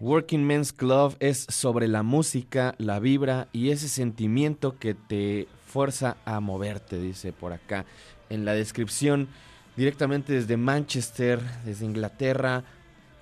Working 0.00 0.44
Men's 0.44 0.72
Club 0.72 1.16
es 1.20 1.46
sobre 1.48 1.88
la 1.88 2.02
música, 2.02 2.74
la 2.78 2.98
vibra 2.98 3.48
y 3.52 3.70
ese 3.70 3.88
sentimiento 3.88 4.78
que 4.78 4.94
te 4.94 5.48
fuerza 5.66 6.16
a 6.24 6.40
moverte, 6.40 6.98
dice 6.98 7.32
por 7.32 7.52
acá 7.52 7.84
en 8.30 8.44
la 8.44 8.52
descripción, 8.52 9.28
directamente 9.76 10.32
desde 10.32 10.56
Manchester, 10.56 11.40
desde 11.64 11.84
Inglaterra. 11.84 12.64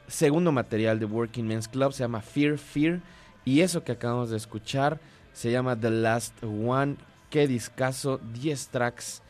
Segundo 0.09 0.53
material 0.53 0.99
de 0.99 1.07
Working 1.07 1.47
Men's 1.47 1.68
Club 1.68 1.93
se 1.93 2.05
llama 2.05 2.20
Fear, 2.20 2.59
Fear. 2.59 3.01
Y 3.45 3.61
eso 3.61 3.82
que 3.82 3.93
acabamos 3.93 4.30
de 4.30 4.36
escuchar 4.36 5.01
se 5.32 5.51
llama 5.51 5.78
The 5.78 5.90
Last 5.90 6.43
One. 6.45 6.97
Qué 7.30 7.49
discazo, 7.49 8.18
10 8.18 8.68
tracks 8.68 9.22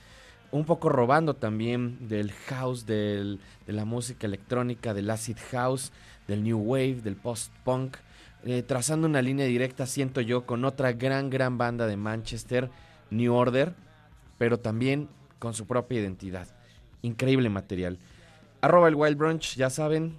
un 0.53 0.65
poco 0.65 0.91
robando 0.91 1.35
también 1.35 2.09
del 2.09 2.31
house, 2.31 2.87
del, 2.87 3.41
de 3.67 3.73
la 3.73 3.85
música 3.85 4.27
electrónica, 4.27 4.95
del 4.95 5.11
acid 5.11 5.39
house, 5.51 5.93
del 6.29 6.45
new 6.45 6.59
wave, 6.59 7.01
del 7.03 7.17
post-punk, 7.17 7.97
eh, 8.45 8.63
trazando 8.63 9.07
una 9.07 9.23
línea 9.23 9.47
directa, 9.47 9.87
siento 9.87 10.21
yo, 10.21 10.45
con 10.47 10.65
otra 10.65 10.93
gran, 10.93 11.31
gran 11.31 11.59
banda 11.59 11.87
de 11.87 11.97
Manchester, 11.97 12.71
New 13.11 13.33
Order, 13.35 13.75
pero 14.37 14.59
también 14.59 15.09
con 15.39 15.55
su 15.55 15.67
propia 15.67 16.01
identidad. 16.01 16.49
Increíble 17.01 17.49
material. 17.49 17.99
Arroba 18.61 18.89
el 18.89 18.95
Wild 18.95 19.17
Brunch, 19.17 19.57
ya 19.57 19.71
saben, 19.71 20.19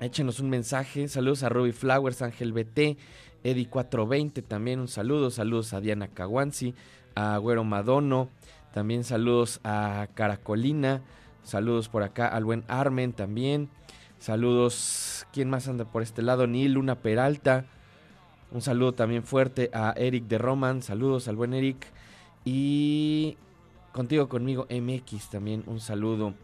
échenos 0.00 0.40
un 0.40 0.50
mensaje. 0.50 1.06
Saludos 1.08 1.42
a 1.44 1.48
Ruby 1.48 1.72
Flowers, 1.72 2.22
Ángel 2.22 2.52
BT, 2.52 2.98
Eddie420 3.44 4.42
también 4.42 4.80
un 4.80 4.88
saludo. 4.88 5.30
Saludos 5.30 5.72
a 5.74 5.80
Diana 5.80 6.08
Caguanzi, 6.08 6.74
a 7.14 7.36
Güero 7.38 7.64
Madono, 7.64 8.30
también 8.74 9.04
saludos 9.04 9.60
a 9.62 10.08
Caracolina. 10.14 11.00
Saludos 11.44 11.88
por 11.88 12.02
acá 12.02 12.26
al 12.26 12.44
buen 12.44 12.64
Armen 12.66 13.12
también. 13.12 13.68
Saludos, 14.18 15.28
¿quién 15.32 15.48
más 15.48 15.68
anda 15.68 15.84
por 15.84 16.02
este 16.02 16.22
lado? 16.22 16.48
Ni 16.48 16.66
Luna 16.66 16.96
Peralta. 16.96 17.66
Un 18.50 18.62
saludo 18.62 18.92
también 18.92 19.22
fuerte 19.22 19.70
a 19.72 19.94
Eric 19.96 20.24
de 20.24 20.38
Roman. 20.38 20.82
Saludos 20.82 21.28
al 21.28 21.36
buen 21.36 21.54
Eric. 21.54 21.86
Y 22.44 23.36
contigo, 23.92 24.28
conmigo, 24.28 24.66
MX 24.68 25.30
también 25.30 25.62
un 25.66 25.78
saludo. 25.78 26.34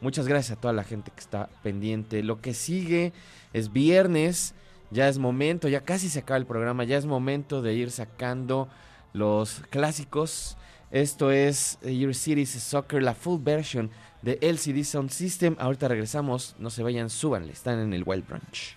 Muchas 0.00 0.26
gracias 0.26 0.56
a 0.56 0.60
toda 0.62 0.72
la 0.72 0.84
gente 0.84 1.10
que 1.10 1.20
está 1.20 1.50
pendiente. 1.62 2.22
Lo 2.22 2.40
que 2.40 2.54
sigue 2.54 3.12
es 3.52 3.74
viernes. 3.74 4.54
Ya 4.90 5.06
es 5.08 5.18
momento, 5.18 5.68
ya 5.68 5.82
casi 5.82 6.08
se 6.08 6.20
acaba 6.20 6.38
el 6.38 6.46
programa. 6.46 6.84
Ya 6.84 6.96
es 6.96 7.04
momento 7.04 7.60
de 7.60 7.74
ir 7.74 7.90
sacando 7.90 8.68
los 9.12 9.60
clásicos 9.68 10.56
esto 10.94 11.32
es 11.32 11.76
Your 11.82 12.14
City's 12.14 12.50
Soccer, 12.50 13.02
la 13.02 13.14
full 13.14 13.40
version 13.42 13.90
de 14.22 14.38
LCD 14.40 14.84
Sound 14.84 15.10
System. 15.10 15.56
Ahorita 15.58 15.88
regresamos, 15.88 16.54
no 16.60 16.70
se 16.70 16.84
vayan, 16.84 17.10
súbanle, 17.10 17.52
están 17.52 17.80
en 17.80 17.92
el 17.92 18.04
Wild 18.06 18.24
Brunch. 18.28 18.76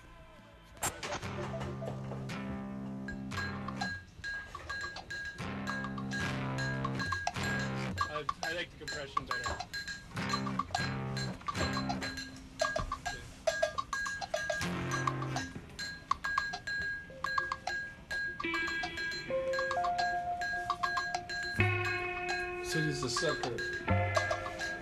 Sucker. 23.20 23.58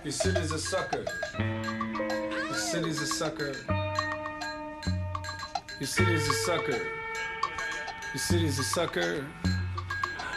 Your 0.04 0.12
city's 0.12 0.52
a 0.52 0.60
sucker. 0.60 1.06
Your 1.40 2.54
city's 2.54 3.02
a 3.02 3.06
sucker. 3.08 3.56
Your 5.80 5.88
city's 5.88 6.28
a 6.28 6.34
sucker. 6.34 6.82
Your 8.14 8.18
city's 8.18 8.60
a 8.60 8.64
sucker. 8.64 9.26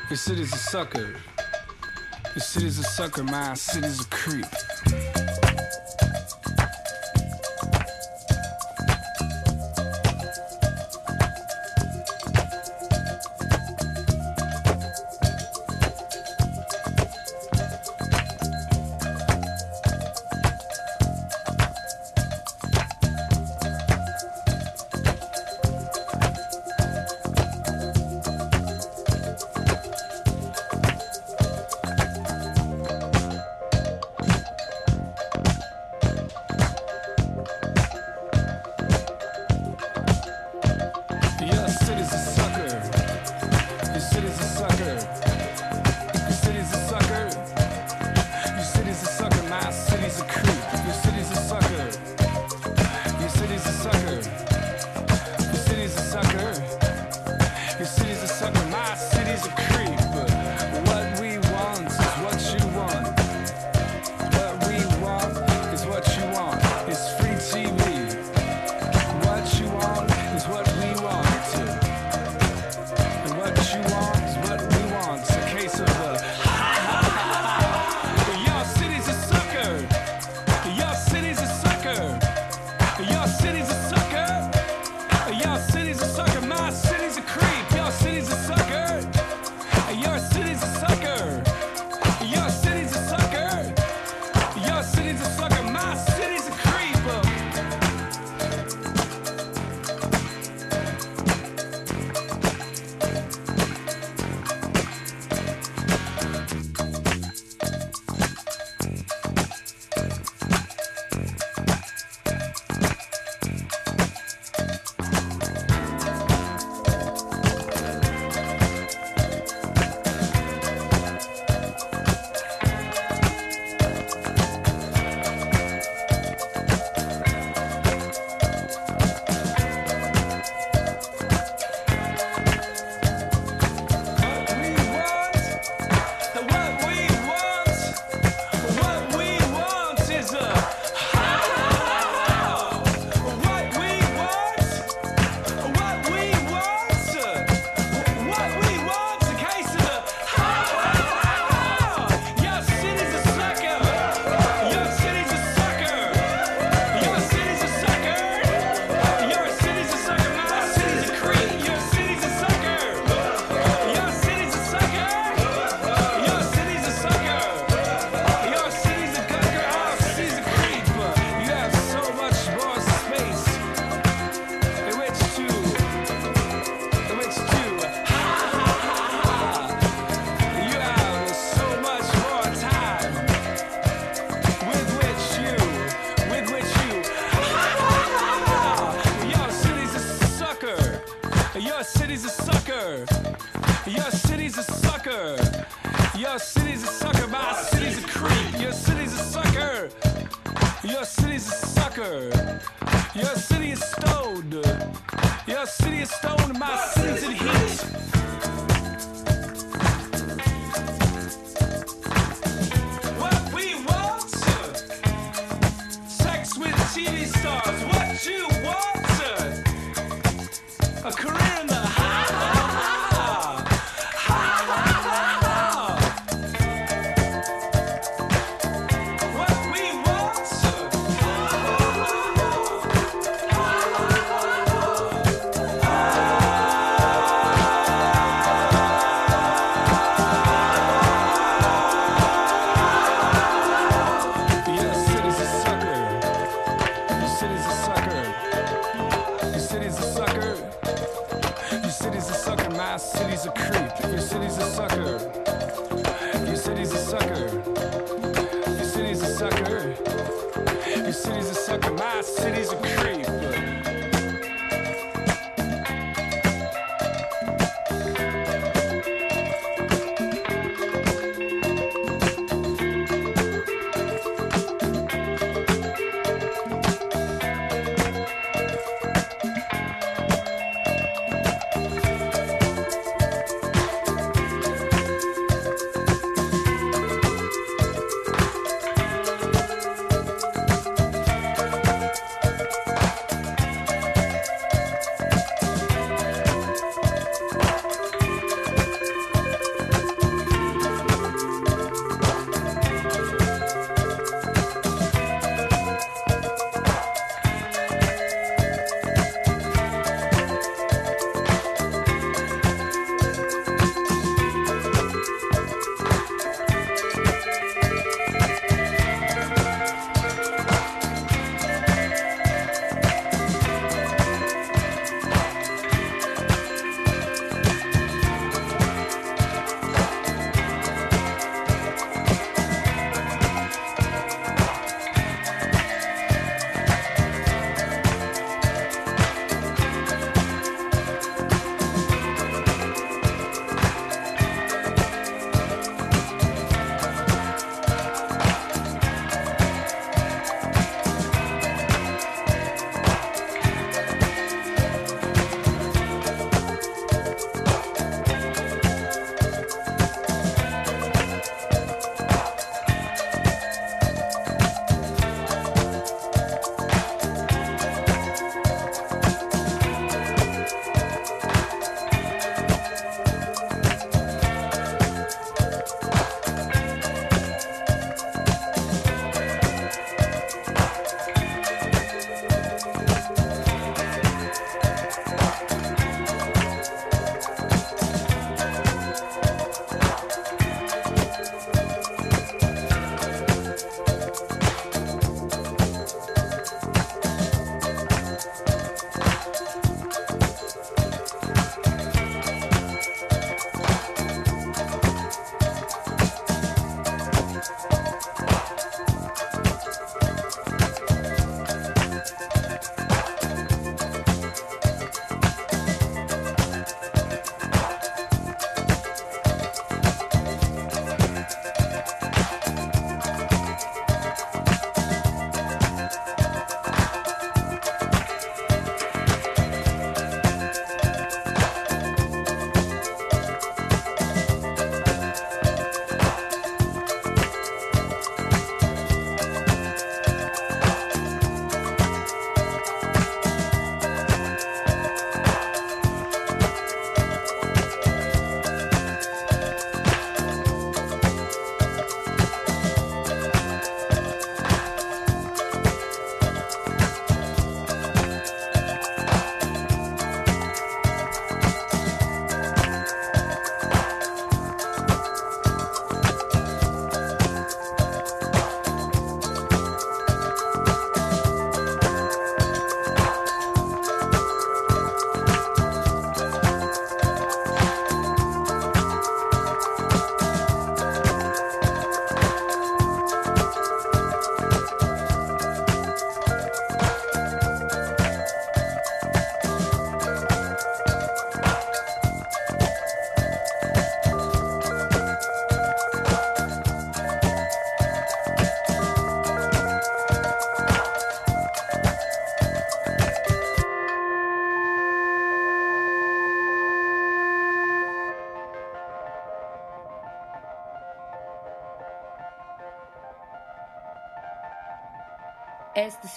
Your 0.09 0.17
city's 0.17 0.53
a 0.53 0.59
sucker. 0.59 1.17
Your 2.37 2.41
city's 2.41 2.79
a 2.79 2.85
sucker. 2.85 3.25
My 3.25 3.55
city's 3.55 4.01
a 4.01 4.09
creep. 4.11 4.47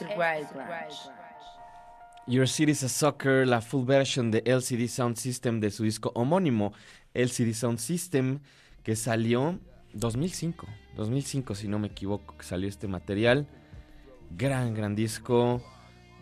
Wild 0.10 0.54
Branch. 0.54 0.94
Your 2.28 2.48
City 2.48 2.72
is 2.72 2.84
a 2.84 2.90
Soccer, 2.90 3.48
la 3.48 3.62
full 3.62 3.86
version 3.86 4.32
de 4.32 4.44
LCD 4.46 4.88
Sound 4.88 5.18
System 5.18 5.60
de 5.60 5.72
su 5.72 5.84
disco 5.84 6.12
homónimo, 6.14 6.72
LCD 7.14 7.54
Sound 7.54 7.80
System, 7.80 8.40
que 8.84 8.96
salió 8.96 9.60
2005, 9.94 10.68
2005 10.96 11.56
si 11.56 11.68
no 11.68 11.80
me 11.80 11.88
equivoco, 11.88 12.38
que 12.38 12.46
salió 12.46 12.70
este 12.70 12.88
material. 12.88 13.48
Gran, 14.38 14.74
gran 14.74 14.96
disco. 14.96 15.62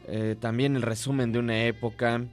Eh, 0.07 0.35
también 0.39 0.75
el 0.75 0.81
resumen 0.81 1.31
de 1.31 1.39
una 1.39 1.65
época. 1.65 2.25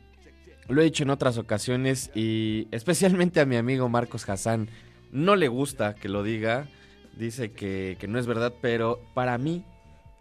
Lo 0.68 0.80
he 0.80 0.84
dicho 0.84 1.02
en 1.02 1.10
otras 1.10 1.36
ocasiones 1.36 2.10
y 2.14 2.68
especialmente 2.70 3.40
a 3.40 3.46
mi 3.46 3.56
amigo 3.56 3.88
Marcos 3.88 4.28
Hassan. 4.28 4.68
No 5.12 5.36
le 5.36 5.48
gusta 5.48 5.94
que 5.94 6.08
lo 6.08 6.22
diga. 6.22 6.68
Dice 7.16 7.52
que, 7.52 7.96
que 7.98 8.08
no 8.08 8.18
es 8.18 8.26
verdad, 8.26 8.54
pero 8.60 9.00
para 9.14 9.38
mí, 9.38 9.64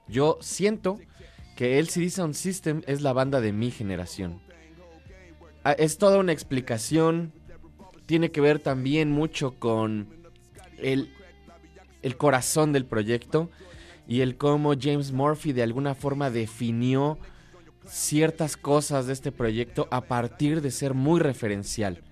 yo 0.08 0.38
siento 0.42 1.00
que 1.56 1.80
LCD 1.80 2.10
Sound 2.10 2.34
System 2.34 2.82
es 2.86 3.02
la 3.02 3.14
banda 3.14 3.42
de 3.42 3.54
mi 3.54 3.72
generación. 3.72 4.42
Ah, 5.64 5.72
Es 5.72 5.98
toda 5.98 6.20
una 6.20 6.32
explicación. 6.32 7.32
Tiene 8.06 8.32
que 8.32 8.42
ver 8.42 8.60
también 8.60 9.12
mucho 9.12 9.56
con 9.58 10.10
el, 10.78 11.12
el 12.02 12.18
corazón 12.18 12.72
del 12.74 12.86
proyecto 12.86 13.50
y 14.08 14.22
el 14.22 14.38
cómo 14.38 14.74
James 14.80 15.12
Murphy 15.12 15.54
de 15.54 15.64
alguna 15.64 15.96
forma 15.96 16.30
definió 16.30 17.18
ciertas 17.88 18.58
cosas 18.58 19.08
de 19.08 19.14
este 19.14 19.32
proyecto 19.32 19.88
a 19.92 20.02
partir 20.02 20.62
de 20.62 20.72
ser 20.72 20.94
muy 20.94 21.20
referencial, 21.20 22.04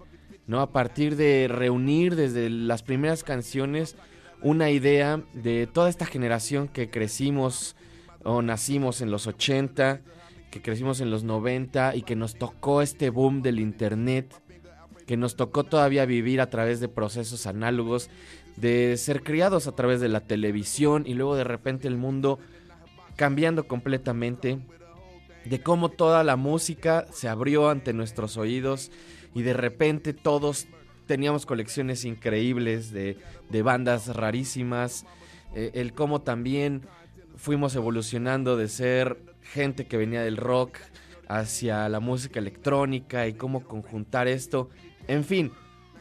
¿no? 0.47 0.61
A 0.61 0.71
partir 0.71 1.15
de 1.15 1.47
reunir 1.47 2.15
desde 2.15 2.49
las 2.49 2.81
primeras 2.81 3.23
canciones 3.23 3.95
una 4.41 4.71
idea 4.71 5.21
de 5.33 5.67
toda 5.67 5.89
esta 5.89 6.05
generación 6.05 6.67
que 6.67 6.89
crecimos 6.89 7.75
o 8.23 8.41
nacimos 8.41 9.01
en 9.01 9.11
los 9.11 9.27
80, 9.27 10.01
que 10.51 10.61
crecimos 10.61 11.01
en 11.01 11.09
los 11.09 11.23
90 11.23 11.95
y 11.95 12.03
que 12.03 12.15
nos 12.15 12.35
tocó 12.35 12.81
este 12.81 13.09
boom 13.09 13.41
del 13.41 13.59
internet, 13.59 14.33
que 15.05 15.17
nos 15.17 15.35
tocó 15.35 15.63
todavía 15.63 16.05
vivir 16.05 16.41
a 16.41 16.49
través 16.49 16.79
de 16.79 16.87
procesos 16.87 17.47
análogos, 17.47 18.09
de 18.55 18.95
ser 18.97 19.23
criados 19.23 19.67
a 19.67 19.71
través 19.73 19.99
de 19.99 20.09
la 20.09 20.21
televisión 20.21 21.03
y 21.07 21.15
luego 21.15 21.35
de 21.35 21.43
repente 21.43 21.87
el 21.87 21.97
mundo 21.97 22.39
cambiando 23.15 23.67
completamente, 23.67 24.59
de 25.45 25.61
cómo 25.61 25.89
toda 25.89 26.23
la 26.23 26.35
música 26.35 27.05
se 27.11 27.27
abrió 27.27 27.69
ante 27.69 27.93
nuestros 27.93 28.37
oídos 28.37 28.91
y 29.35 29.41
de 29.41 29.53
repente 29.53 30.13
todos 30.13 30.67
teníamos 31.05 31.45
colecciones 31.45 32.05
increíbles 32.05 32.91
de, 32.91 33.17
de 33.49 33.61
bandas 33.61 34.15
rarísimas, 34.15 35.05
eh, 35.53 35.71
el 35.73 35.93
cómo 35.93 36.21
también 36.21 36.83
fuimos 37.43 37.75
evolucionando 37.75 38.55
de 38.55 38.69
ser 38.69 39.17
gente 39.41 39.85
que 39.85 39.97
venía 39.97 40.21
del 40.21 40.37
rock 40.37 40.77
hacia 41.27 41.89
la 41.89 41.99
música 41.99 42.39
electrónica 42.39 43.27
y 43.27 43.33
cómo 43.33 43.65
conjuntar 43.65 44.29
esto. 44.29 44.69
En 45.09 45.25
fin, 45.25 45.51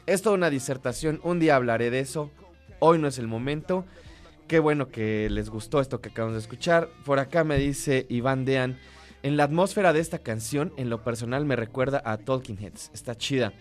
es 0.07 0.23
toda 0.23 0.37
una 0.37 0.51
disertación, 0.51 1.19
un 1.25 1.41
día 1.41 1.57
hablaré 1.57 1.91
de 1.91 1.99
eso, 1.99 2.31
hoy 2.79 3.01
no 3.01 3.09
es 3.09 3.19
el 3.19 3.27
momento. 3.27 3.85
Qué 4.47 4.61
bueno 4.61 4.87
que 4.87 5.29
les 5.31 5.51
gustó 5.51 5.81
esto 5.81 6.01
que 6.01 6.11
acabamos 6.11 6.37
de 6.37 6.43
escuchar. 6.43 6.89
Por 7.05 7.19
acá 7.19 7.43
me 7.43 7.59
dice 7.59 8.07
Iván 8.09 8.45
Dean, 8.45 8.79
en 9.25 9.37
la 9.37 9.43
atmósfera 9.43 9.93
de 9.93 9.99
esta 9.99 10.21
canción, 10.21 10.73
en 10.77 10.91
lo 10.91 11.03
personal 11.03 11.45
me 11.45 11.57
recuerda 11.57 12.03
a 12.05 12.19
Talking 12.19 12.59
Heads, 12.63 12.93
está 12.95 13.17
chida. 13.17 13.53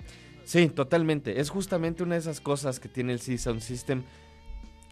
Sí, 0.44 0.70
totalmente, 0.70 1.42
es 1.42 1.50
justamente 1.50 2.04
una 2.04 2.14
de 2.14 2.22
esas 2.22 2.42
cosas 2.42 2.80
que 2.80 2.90
tiene 2.90 3.12
el 3.14 3.22
C 3.22 3.40
Sound 3.40 3.62
System. 3.62 4.04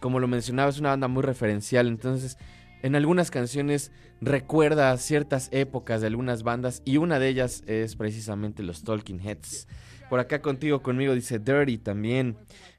Como 0.00 0.18
lo 0.18 0.26
mencionaba, 0.26 0.70
es 0.70 0.80
una 0.80 0.88
banda 0.88 1.06
muy 1.06 1.22
referencial, 1.22 1.86
entonces 1.86 2.36
en 2.82 2.96
algunas 2.96 3.30
canciones 3.30 3.92
recuerda 4.20 4.96
ciertas 4.96 5.48
épocas 5.52 6.00
de 6.00 6.06
algunas 6.06 6.42
bandas 6.42 6.82
y 6.84 6.96
una 6.96 7.18
de 7.18 7.28
ellas 7.28 7.62
es 7.66 7.96
precisamente 7.96 8.62
los 8.62 8.82
Talking 8.82 9.20
Heads. 9.20 9.68
Por 10.08 10.20
acá 10.20 10.42
contigo, 10.42 10.82
conmigo 10.82 11.14
dice 11.14 11.38
Dirty 11.38 11.78
también. 11.78 12.36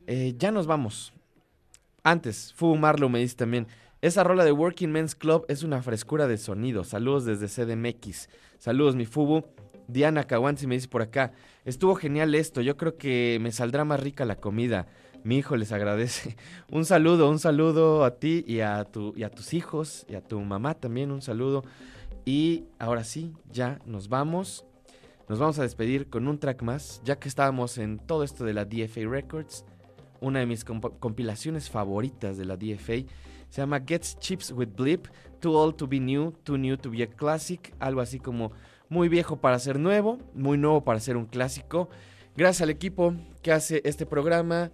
Eh, 0.08 0.34
ya 0.38 0.52
nos 0.52 0.68
vamos. 0.68 1.14
Antes, 2.04 2.54
Fu 2.56 2.76
Marlow 2.76 3.10
me 3.10 3.20
dice 3.20 3.36
también, 3.36 3.68
esa 4.02 4.24
rola 4.24 4.44
de 4.44 4.52
Working 4.52 4.92
Men's 4.92 5.16
Club 5.16 5.46
es 5.48 5.64
una 5.64 5.82
frescura 5.82 6.28
de 6.28 6.38
sonido. 6.38 6.84
Saludos 6.84 7.26
desde 7.26 7.48
CDMX. 7.48 8.30
Saludos, 8.58 8.96
mi 8.96 9.06
Fubu. 9.06 9.44
Diana 9.88 10.24
Kawansi 10.24 10.68
me 10.68 10.76
dice 10.76 10.88
por 10.88 11.02
acá, 11.02 11.34
estuvo 11.66 11.96
genial 11.96 12.34
esto, 12.34 12.62
yo 12.62 12.78
creo 12.78 12.98
que 12.98 13.40
me 13.42 13.52
saldrá 13.52 13.84
más 13.84 14.00
rica 14.00 14.26
la 14.26 14.38
comida. 14.38 14.88
Mi 15.24 15.38
hijo 15.38 15.56
les 15.56 15.72
agradece. 15.72 16.36
Un 16.72 16.86
saludo, 16.86 17.30
un 17.30 17.38
saludo 17.40 18.04
a 18.04 18.16
ti 18.16 18.44
y 18.48 18.62
a, 18.62 18.84
tu, 18.86 19.14
y 19.16 19.24
a 19.24 19.30
tus 19.30 19.54
hijos 19.54 20.06
y 20.10 20.16
a 20.16 20.22
tu 20.22 20.40
mamá 20.42 20.74
también, 20.74 21.12
un 21.12 21.22
saludo. 21.22 21.64
Y 22.26 22.66
ahora 22.80 23.04
sí, 23.04 23.34
ya 23.52 23.80
nos 23.86 24.10
vamos. 24.10 24.66
Nos 25.30 25.40
vamos 25.40 25.60
a 25.60 25.64
despedir 25.64 26.10
con 26.10 26.28
un 26.28 26.40
track 26.40 26.62
más, 26.64 27.02
ya 27.06 27.18
que 27.20 27.30
estábamos 27.30 27.78
en 27.78 28.00
todo 28.00 28.24
esto 28.24 28.44
de 28.46 28.54
la 28.54 28.66
DFA 28.66 29.08
Records. 29.10 29.64
Una 30.20 30.40
de 30.40 30.46
mis 30.46 30.66
comp- 30.66 30.98
compilaciones 31.00 31.70
favoritas 31.70 32.38
de 32.38 32.46
la 32.46 32.58
DFA 32.58 33.06
se 33.50 33.62
llama 33.62 33.82
Gets 33.86 34.18
Chips 34.20 34.52
with 34.52 34.70
Blip, 34.76 35.08
Too 35.40 35.54
Old 35.54 35.76
to 35.76 35.88
Be 35.88 36.00
New, 36.00 36.32
Too 36.44 36.58
New 36.58 36.78
to 36.78 36.90
Be 36.90 37.04
a 37.04 37.08
Classic, 37.08 37.74
algo 37.80 38.02
así 38.02 38.20
como 38.20 38.52
muy 38.90 39.08
viejo 39.10 39.38
para 39.40 39.58
ser 39.60 39.80
nuevo, 39.80 40.18
muy 40.34 40.58
nuevo 40.58 40.84
para 40.84 41.00
ser 41.00 41.16
un 41.18 41.26
clásico. 41.26 41.90
Gracias 42.36 42.62
al 42.62 42.70
equipo 42.70 43.14
que 43.42 43.52
hace 43.52 43.82
este 43.84 44.06
programa, 44.06 44.72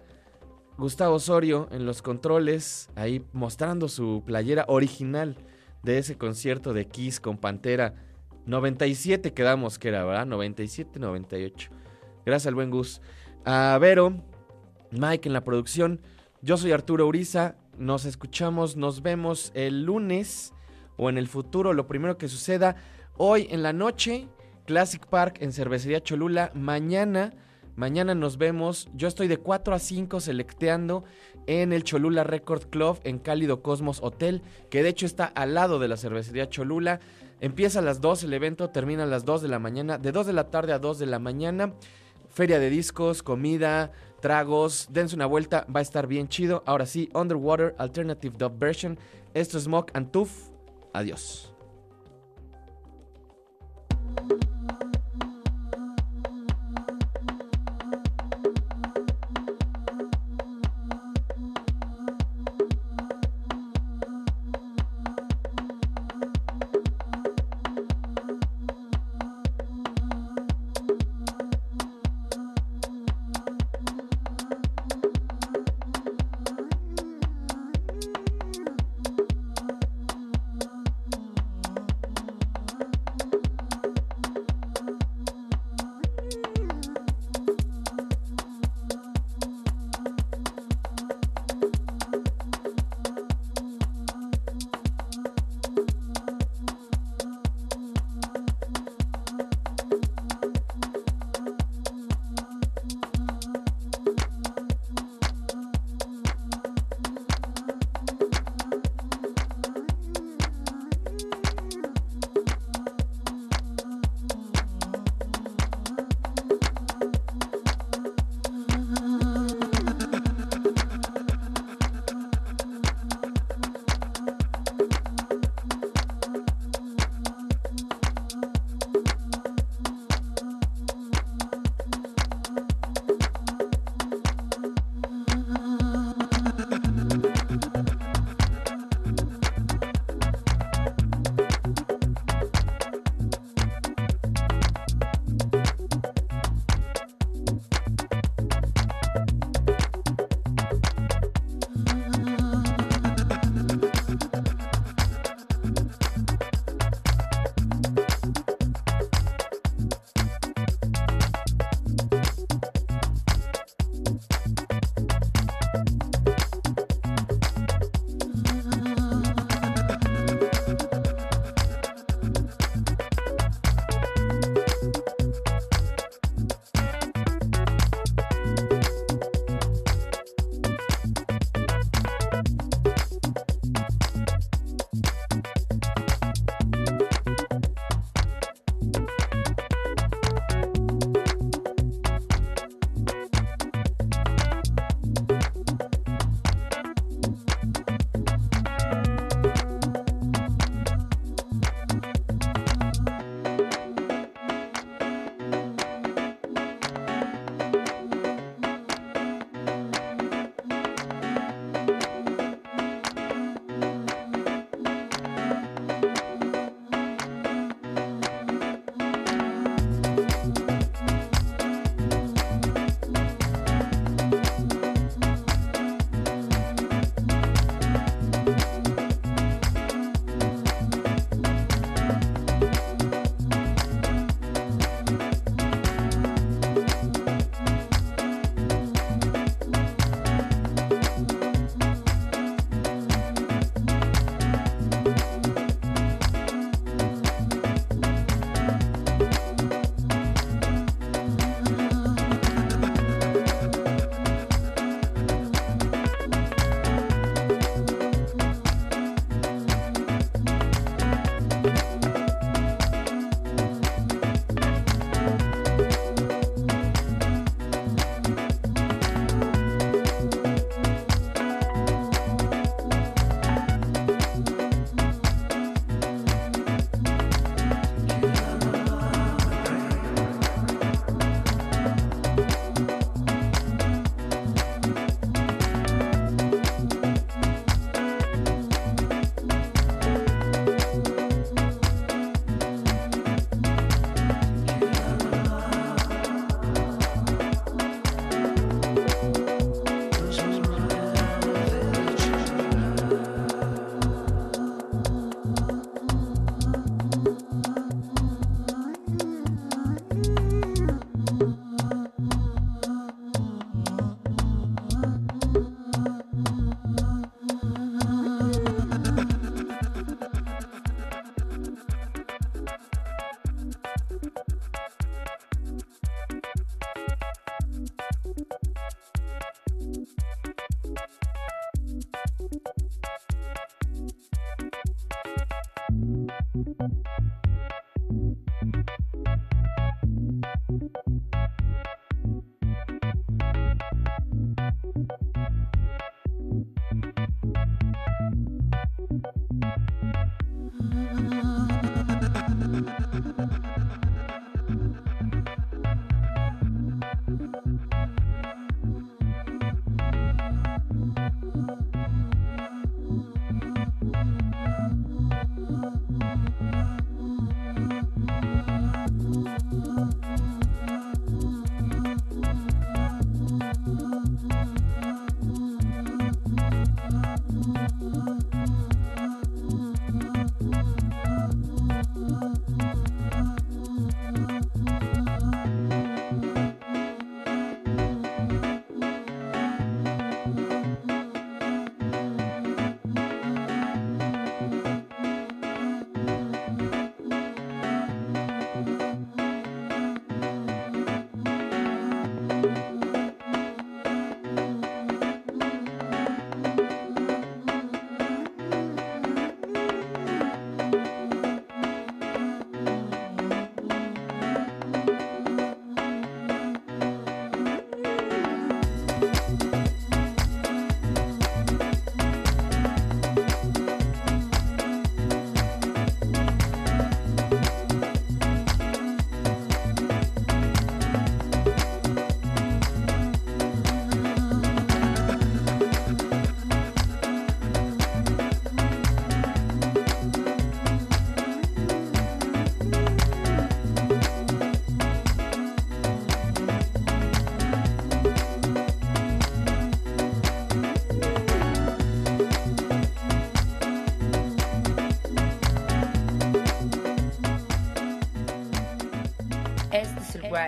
Gustavo 0.78 1.16
Osorio 1.16 1.68
en 1.72 1.84
los 1.86 2.02
controles, 2.02 2.88
ahí 2.94 3.24
mostrando 3.32 3.88
su 3.88 4.22
playera 4.24 4.64
original 4.68 5.36
de 5.82 5.98
ese 5.98 6.16
concierto 6.16 6.72
de 6.72 6.86
Kiss 6.86 7.18
con 7.18 7.36
Pantera. 7.36 7.96
97 8.46 9.34
quedamos 9.34 9.76
que 9.80 9.88
era, 9.88 10.04
¿verdad? 10.04 10.26
97, 10.26 11.00
98. 11.00 11.70
Gracias 12.24 12.46
al 12.46 12.54
buen 12.54 12.70
Gus. 12.70 13.00
A 13.44 13.76
Vero, 13.80 14.22
Mike 14.92 15.28
en 15.28 15.32
la 15.32 15.42
producción. 15.42 16.00
Yo 16.42 16.56
soy 16.56 16.70
Arturo 16.70 17.08
Uriza. 17.08 17.56
Nos 17.76 18.04
escuchamos, 18.04 18.76
nos 18.76 19.02
vemos 19.02 19.50
el 19.54 19.82
lunes 19.82 20.54
o 20.96 21.10
en 21.10 21.18
el 21.18 21.26
futuro, 21.26 21.72
lo 21.72 21.88
primero 21.88 22.18
que 22.18 22.28
suceda. 22.28 22.76
Hoy 23.16 23.48
en 23.50 23.64
la 23.64 23.72
noche, 23.72 24.28
Classic 24.64 25.04
Park 25.04 25.38
en 25.40 25.52
Cervecería 25.52 26.00
Cholula. 26.00 26.52
Mañana, 26.54 27.32
mañana 27.78 28.14
nos 28.14 28.36
vemos. 28.36 28.88
Yo 28.94 29.08
estoy 29.08 29.28
de 29.28 29.38
4 29.38 29.74
a 29.74 29.78
5 29.78 30.20
selecteando 30.20 31.04
en 31.46 31.72
el 31.72 31.84
Cholula 31.84 32.24
Record 32.24 32.64
Club 32.64 32.98
en 33.04 33.18
Cálido 33.18 33.62
Cosmos 33.62 34.00
Hotel, 34.02 34.42
que 34.68 34.82
de 34.82 34.90
hecho 34.90 35.06
está 35.06 35.24
al 35.24 35.54
lado 35.54 35.78
de 35.78 35.88
la 35.88 35.96
Cervecería 35.96 36.48
Cholula. 36.48 37.00
Empieza 37.40 37.78
a 37.78 37.82
las 37.82 38.00
2 38.00 38.24
el 38.24 38.34
evento, 38.34 38.70
termina 38.70 39.04
a 39.04 39.06
las 39.06 39.24
2 39.24 39.42
de 39.42 39.48
la 39.48 39.60
mañana, 39.60 39.96
de 39.96 40.10
2 40.10 40.26
de 40.26 40.32
la 40.32 40.50
tarde 40.50 40.72
a 40.72 40.80
2 40.80 40.98
de 40.98 41.06
la 41.06 41.20
mañana. 41.20 41.72
Feria 42.28 42.58
de 42.58 42.68
discos, 42.68 43.22
comida, 43.22 43.92
tragos, 44.20 44.88
dense 44.90 45.14
una 45.14 45.26
vuelta, 45.26 45.64
va 45.74 45.78
a 45.78 45.82
estar 45.82 46.08
bien 46.08 46.28
chido. 46.28 46.64
Ahora 46.66 46.84
sí, 46.84 47.08
Underwater 47.14 47.76
Alternative 47.78 48.34
Dub 48.36 48.58
Version. 48.58 48.98
Esto 49.34 49.56
es 49.56 49.68
Mock 49.68 49.92
and 49.94 50.10
Tooth. 50.10 50.50
Adiós. 50.92 51.54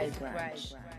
Este 0.00 0.14
es 0.14 0.22
el 0.22 0.26
Wild 0.28 0.34
Branch. 0.34 0.89